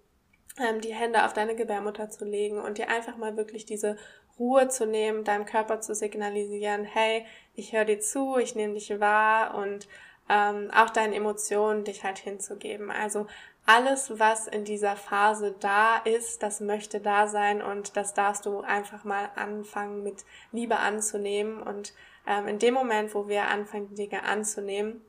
ähm, 0.59 0.81
die 0.81 0.93
Hände 0.93 1.25
auf 1.25 1.33
deine 1.33 1.55
Gebärmutter 1.55 2.09
zu 2.09 2.25
legen 2.25 2.59
und 2.59 2.77
dir 2.77 2.89
einfach 2.89 3.17
mal 3.17 3.35
wirklich 3.37 3.65
diese 3.65 3.97
Ruhe 4.39 4.67
zu 4.67 4.85
nehmen, 4.85 5.23
deinem 5.23 5.45
Körper 5.45 5.81
zu 5.81 5.95
signalisieren, 5.95 6.83
hey, 6.83 7.25
ich 7.53 7.73
höre 7.73 7.85
dir 7.85 7.99
zu, 7.99 8.37
ich 8.37 8.55
nehme 8.55 8.73
dich 8.73 8.99
wahr 8.99 9.55
und 9.55 9.87
ähm, 10.29 10.71
auch 10.75 10.89
deinen 10.89 11.13
Emotionen 11.13 11.83
dich 11.83 12.03
halt 12.03 12.17
hinzugeben. 12.17 12.91
Also 12.91 13.27
alles, 13.65 14.19
was 14.19 14.47
in 14.47 14.63
dieser 14.63 14.95
Phase 14.95 15.55
da 15.59 15.97
ist, 15.97 16.43
das 16.43 16.59
möchte 16.59 16.99
da 16.99 17.27
sein 17.27 17.61
und 17.61 17.97
das 17.97 18.13
darfst 18.13 18.45
du 18.45 18.61
einfach 18.61 19.03
mal 19.03 19.29
anfangen 19.35 20.03
mit 20.03 20.23
Liebe 20.51 20.77
anzunehmen. 20.77 21.61
Und 21.61 21.93
ähm, 22.27 22.47
in 22.47 22.59
dem 22.59 22.75
Moment, 22.75 23.15
wo 23.15 23.27
wir 23.27 23.47
anfangen, 23.47 23.95
Dinge 23.95 24.23
anzunehmen, 24.23 25.01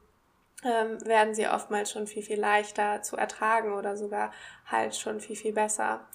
ähm, 0.64 1.04
werden 1.04 1.34
sie 1.34 1.46
oftmals 1.48 1.92
schon 1.92 2.06
viel, 2.06 2.22
viel 2.22 2.40
leichter 2.40 3.02
zu 3.02 3.16
ertragen 3.16 3.74
oder 3.74 3.96
sogar 3.96 4.32
halt 4.64 4.96
schon 4.96 5.20
viel, 5.20 5.36
viel 5.36 5.52
besser. 5.52 6.06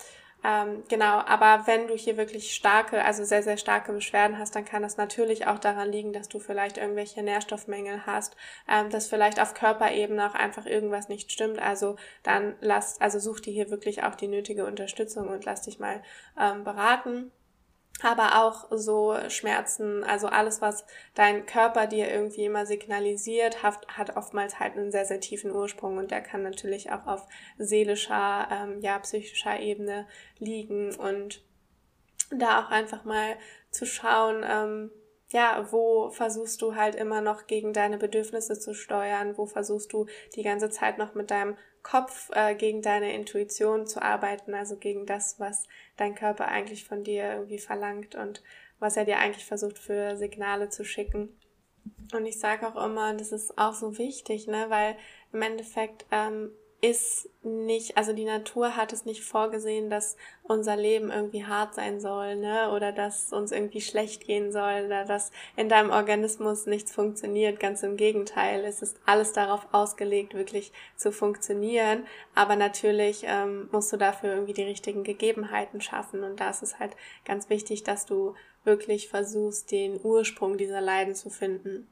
Ähm, 0.43 0.83
genau, 0.89 1.19
aber 1.19 1.67
wenn 1.67 1.87
du 1.87 1.95
hier 1.95 2.17
wirklich 2.17 2.55
starke, 2.55 3.03
also 3.05 3.23
sehr, 3.23 3.43
sehr 3.43 3.57
starke 3.57 3.93
Beschwerden 3.93 4.39
hast, 4.39 4.55
dann 4.55 4.65
kann 4.65 4.81
das 4.81 4.97
natürlich 4.97 5.45
auch 5.45 5.59
daran 5.59 5.91
liegen, 5.91 6.13
dass 6.13 6.29
du 6.29 6.39
vielleicht 6.39 6.77
irgendwelche 6.77 7.21
Nährstoffmängel 7.21 8.05
hast, 8.05 8.35
ähm, 8.67 8.89
dass 8.89 9.07
vielleicht 9.07 9.39
auf 9.39 9.53
Körperebene 9.53 10.27
auch 10.27 10.35
einfach 10.35 10.65
irgendwas 10.65 11.09
nicht 11.09 11.31
stimmt. 11.31 11.59
Also 11.59 11.95
dann 12.23 12.55
lass, 12.59 12.99
also 12.99 13.19
such 13.19 13.41
dir 13.41 13.53
hier 13.53 13.69
wirklich 13.69 14.03
auch 14.03 14.15
die 14.15 14.27
nötige 14.27 14.65
Unterstützung 14.65 15.27
und 15.27 15.45
lass 15.45 15.61
dich 15.61 15.79
mal 15.79 16.01
ähm, 16.39 16.63
beraten 16.63 17.31
aber 18.01 18.43
auch 18.43 18.67
so 18.71 19.15
Schmerzen, 19.29 20.03
also 20.03 20.27
alles, 20.27 20.61
was 20.61 20.85
dein 21.13 21.45
Körper 21.45 21.87
dir 21.87 22.09
irgendwie 22.09 22.45
immer 22.45 22.65
signalisiert, 22.65 23.61
hat, 23.61 23.87
hat 23.87 24.17
oftmals 24.17 24.59
halt 24.59 24.75
einen 24.75 24.91
sehr, 24.91 25.05
sehr 25.05 25.19
tiefen 25.19 25.51
Ursprung 25.51 25.97
und 25.97 26.09
der 26.09 26.21
kann 26.21 26.41
natürlich 26.41 26.91
auch 26.91 27.05
auf 27.05 27.27
seelischer, 27.57 28.47
ähm, 28.51 28.81
ja, 28.81 28.97
psychischer 28.99 29.59
Ebene 29.59 30.07
liegen 30.39 30.95
und 30.95 31.43
da 32.31 32.63
auch 32.63 32.71
einfach 32.71 33.03
mal 33.03 33.35
zu 33.69 33.85
schauen, 33.85 34.43
ähm, 34.47 34.91
ja, 35.31 35.67
wo 35.71 36.09
versuchst 36.09 36.61
du 36.61 36.75
halt 36.75 36.95
immer 36.95 37.21
noch 37.21 37.47
gegen 37.47 37.71
deine 37.71 37.97
Bedürfnisse 37.97 38.59
zu 38.59 38.73
steuern? 38.73 39.37
Wo 39.37 39.45
versuchst 39.45 39.93
du 39.93 40.07
die 40.35 40.43
ganze 40.43 40.69
Zeit 40.69 40.97
noch 40.97 41.15
mit 41.15 41.31
deinem 41.31 41.55
Kopf 41.83 42.29
äh, 42.33 42.55
gegen 42.55 42.81
deine 42.81 43.13
Intuition 43.13 43.87
zu 43.87 44.01
arbeiten, 44.01 44.53
also 44.53 44.77
gegen 44.77 45.05
das, 45.05 45.39
was 45.39 45.67
dein 45.97 46.15
Körper 46.15 46.47
eigentlich 46.47 46.85
von 46.85 47.03
dir 47.03 47.33
irgendwie 47.33 47.59
verlangt 47.59 48.15
und 48.15 48.43
was 48.79 48.97
er 48.97 49.05
dir 49.05 49.19
eigentlich 49.19 49.45
versucht 49.45 49.79
für 49.79 50.17
Signale 50.17 50.69
zu 50.69 50.83
schicken. 50.83 51.29
Und 52.13 52.25
ich 52.25 52.39
sage 52.39 52.67
auch 52.67 52.83
immer, 52.83 53.13
das 53.13 53.31
ist 53.31 53.57
auch 53.57 53.73
so 53.73 53.97
wichtig, 53.97 54.47
ne, 54.47 54.65
weil 54.69 54.95
im 55.33 55.41
Endeffekt 55.41 56.05
ähm, 56.11 56.51
ist 56.81 57.29
nicht, 57.43 57.95
also 57.95 58.11
die 58.11 58.25
Natur 58.25 58.75
hat 58.75 58.91
es 58.91 59.05
nicht 59.05 59.23
vorgesehen, 59.23 59.91
dass 59.91 60.17
unser 60.41 60.75
Leben 60.75 61.11
irgendwie 61.11 61.45
hart 61.45 61.75
sein 61.75 61.99
soll, 61.99 62.35
ne? 62.35 62.71
Oder 62.71 62.91
dass 62.91 63.31
uns 63.31 63.51
irgendwie 63.51 63.81
schlecht 63.81 64.25
gehen 64.25 64.51
soll 64.51 64.85
oder 64.87 65.05
dass 65.05 65.31
in 65.55 65.69
deinem 65.69 65.91
Organismus 65.91 66.65
nichts 66.65 66.91
funktioniert. 66.91 67.59
Ganz 67.59 67.83
im 67.83 67.97
Gegenteil, 67.97 68.65
es 68.65 68.81
ist 68.81 68.99
alles 69.05 69.31
darauf 69.31 69.67
ausgelegt, 69.71 70.33
wirklich 70.33 70.71
zu 70.95 71.11
funktionieren. 71.11 72.07
Aber 72.33 72.55
natürlich 72.55 73.25
ähm, 73.27 73.69
musst 73.71 73.93
du 73.93 73.97
dafür 73.97 74.33
irgendwie 74.33 74.53
die 74.53 74.63
richtigen 74.63 75.03
Gegebenheiten 75.03 75.81
schaffen. 75.81 76.23
Und 76.23 76.39
da 76.39 76.49
ist 76.49 76.63
es 76.63 76.79
halt 76.79 76.95
ganz 77.25 77.49
wichtig, 77.49 77.83
dass 77.83 78.07
du 78.07 78.33
wirklich 78.63 79.07
versuchst, 79.07 79.71
den 79.71 79.99
Ursprung 80.03 80.57
dieser 80.57 80.81
Leiden 80.81 81.13
zu 81.13 81.29
finden 81.29 81.87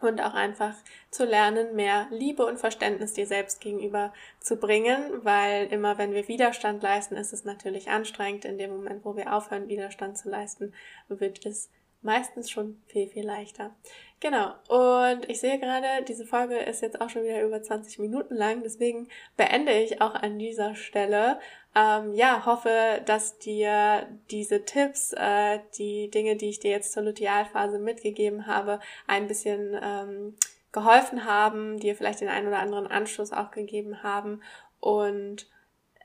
und 0.00 0.20
auch 0.20 0.34
einfach 0.34 0.74
zu 1.10 1.24
lernen, 1.24 1.74
mehr 1.74 2.06
Liebe 2.10 2.44
und 2.44 2.58
Verständnis 2.58 3.14
dir 3.14 3.26
selbst 3.26 3.60
gegenüber 3.60 4.12
zu 4.40 4.56
bringen, 4.56 5.24
weil 5.24 5.66
immer 5.66 5.98
wenn 5.98 6.12
wir 6.12 6.28
Widerstand 6.28 6.82
leisten, 6.82 7.16
ist 7.16 7.32
es 7.32 7.44
natürlich 7.44 7.88
anstrengend. 7.88 8.44
In 8.44 8.58
dem 8.58 8.70
Moment, 8.70 9.04
wo 9.04 9.16
wir 9.16 9.34
aufhören, 9.34 9.68
Widerstand 9.68 10.18
zu 10.18 10.28
leisten, 10.28 10.74
wird 11.08 11.44
es 11.46 11.70
meistens 12.02 12.50
schon 12.50 12.80
viel, 12.86 13.08
viel 13.08 13.26
leichter. 13.26 13.74
Genau. 14.20 14.54
Und 14.68 15.28
ich 15.28 15.40
sehe 15.40 15.58
gerade, 15.58 16.04
diese 16.06 16.24
Folge 16.24 16.56
ist 16.56 16.80
jetzt 16.80 17.00
auch 17.00 17.10
schon 17.10 17.24
wieder 17.24 17.42
über 17.42 17.62
20 17.62 17.98
Minuten 17.98 18.34
lang. 18.34 18.62
Deswegen 18.62 19.08
beende 19.36 19.72
ich 19.72 20.00
auch 20.00 20.14
an 20.14 20.38
dieser 20.38 20.74
Stelle. 20.74 21.38
Ähm, 21.76 22.14
ja, 22.14 22.46
hoffe, 22.46 23.02
dass 23.04 23.38
dir 23.38 24.08
diese 24.30 24.64
Tipps, 24.64 25.12
äh, 25.12 25.60
die 25.76 26.10
Dinge, 26.10 26.36
die 26.36 26.48
ich 26.48 26.58
dir 26.58 26.70
jetzt 26.70 26.92
zur 26.92 27.02
Lutealphase 27.02 27.78
mitgegeben 27.78 28.46
habe, 28.46 28.80
ein 29.06 29.28
bisschen 29.28 29.78
ähm, 29.82 30.36
geholfen 30.72 31.26
haben, 31.26 31.78
dir 31.78 31.94
vielleicht 31.94 32.22
den 32.22 32.30
einen 32.30 32.48
oder 32.48 32.60
anderen 32.60 32.86
Anschluss 32.86 33.30
auch 33.30 33.50
gegeben 33.50 34.02
haben. 34.02 34.42
Und 34.80 35.50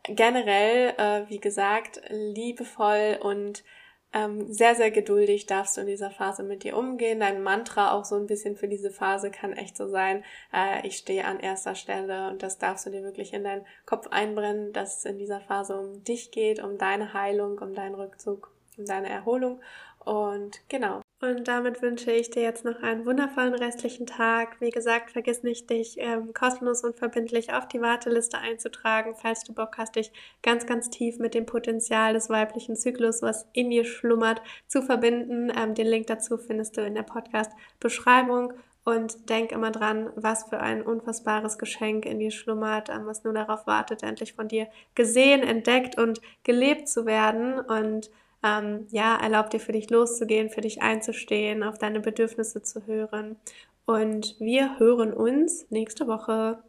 generell, 0.04 0.94
äh, 0.98 1.30
wie 1.30 1.40
gesagt, 1.40 2.02
liebevoll 2.10 3.18
und 3.22 3.64
ähm, 4.14 4.52
sehr, 4.52 4.76
sehr 4.76 4.92
geduldig 4.92 5.46
darfst 5.46 5.78
du 5.78 5.82
in 5.82 5.88
dieser 5.88 6.12
Phase 6.12 6.44
mit 6.44 6.64
dir 6.64 6.76
umgehen. 6.76 7.20
Dein 7.20 7.42
Mantra 7.42 7.94
auch 7.94 8.04
so 8.04 8.16
ein 8.16 8.28
bisschen 8.28 8.58
für 8.58 8.68
diese 8.68 8.92
Phase 8.92 9.32
kann 9.32 9.54
echt 9.54 9.78
so 9.78 9.88
sein, 9.88 10.24
äh, 10.54 10.86
ich 10.86 10.98
stehe 10.98 11.26
an 11.26 11.40
erster 11.40 11.76
Stelle 11.76 12.30
und 12.30 12.44
das 12.44 12.58
darfst 12.58 12.86
du 12.86 12.90
dir 12.90 13.04
wirklich 13.04 13.34
in 13.34 13.44
deinen 13.44 13.66
Kopf 13.86 14.08
einbrennen, 14.08 14.74
dass 14.74 15.00
es 15.00 15.06
in 15.06 15.18
dieser 15.18 15.40
Phase 15.40 15.80
um 15.80 16.04
dich 16.04 16.32
geht, 16.32 16.62
um 16.62 16.78
deine 16.78 17.14
Heilung, 17.14 17.60
um 17.60 17.74
deinen 17.74 17.96
Rückzug, 17.96 18.52
um 18.78 18.86
deine 18.86 19.10
Erholung. 19.10 19.62
Und 20.00 20.60
genau, 20.68 21.02
und 21.22 21.48
damit 21.48 21.84
wünsche 21.84 22.12
ich 22.12 22.32
dir 22.32 22.42
jetzt 22.42 22.66
noch 22.66 22.82
einen 22.82 23.06
wundervollen 23.06 23.54
restlichen 23.54 24.08
Tag. 24.08 24.60
Wie 24.60 24.72
gesagt, 24.72 25.12
vergiss 25.12 25.44
nicht, 25.44 25.70
dich 25.70 25.98
ähm, 26.00 26.34
kostenlos 26.34 26.84
und 26.84 26.98
verbindlich 26.98 27.54
auf 27.54 27.68
die 27.68 27.80
Warteliste 27.80 28.40
einzutragen, 28.40 29.14
falls 29.16 29.44
du 29.44 29.54
Bock 29.54 29.78
hast, 29.78 29.96
dich 29.96 30.12
ganz, 30.42 30.66
ganz 30.66 30.90
tief 30.90 31.20
mit 31.20 31.36
dem 31.36 31.46
Potenzial 31.46 32.14
des 32.14 32.30
weiblichen 32.30 32.76
Zyklus, 32.76 33.22
was 33.22 33.46
in 33.54 33.70
dir 33.70 33.86
schlummert, 33.86 34.42
zu 34.68 34.82
verbinden. 34.82 35.52
Ähm, 35.56 35.76
den 35.76 35.88
Link 35.88 36.08
dazu 36.08 36.38
findest 36.38 36.78
du 36.78 36.82
in 36.82 36.96
der 36.96 37.04
Podcast-Beschreibung. 37.04 38.54
Und 38.84 39.30
denk 39.30 39.52
immer 39.52 39.70
dran, 39.70 40.10
was 40.16 40.46
für 40.46 40.60
ein 40.60 40.82
unfassbares 40.82 41.60
Geschenk 41.60 42.08
in 42.08 42.18
dir 42.18 42.32
schlummert, 42.32 42.90
ähm, 42.90 43.06
was 43.06 43.24
nur 43.24 43.34
darauf 43.34 43.68
wartet, 43.68 44.02
endlich 44.02 44.34
von 44.34 44.48
dir 44.48 44.68
gesehen, 44.96 45.44
entdeckt 45.44 46.00
und 46.00 46.20
gelebt 46.44 46.90
zu 46.90 47.06
werden. 47.06 47.60
Und 47.60 48.10
ähm, 48.44 48.88
ja, 48.92 49.16
erlaub 49.18 49.50
dir 49.50 49.60
für 49.60 49.72
dich 49.72 49.90
loszugehen, 49.90 50.50
für 50.50 50.62
dich 50.62 50.82
einzustehen, 50.82 51.64
auf 51.64 51.78
deine 51.78 52.00
Bedürfnisse 52.00 52.62
zu 52.62 52.86
hören. 52.86 53.38
Und 53.86 54.36
wir 54.40 54.80
hören 54.80 55.14
uns 55.14 55.66
nächste 55.70 56.08
Woche. 56.08 56.64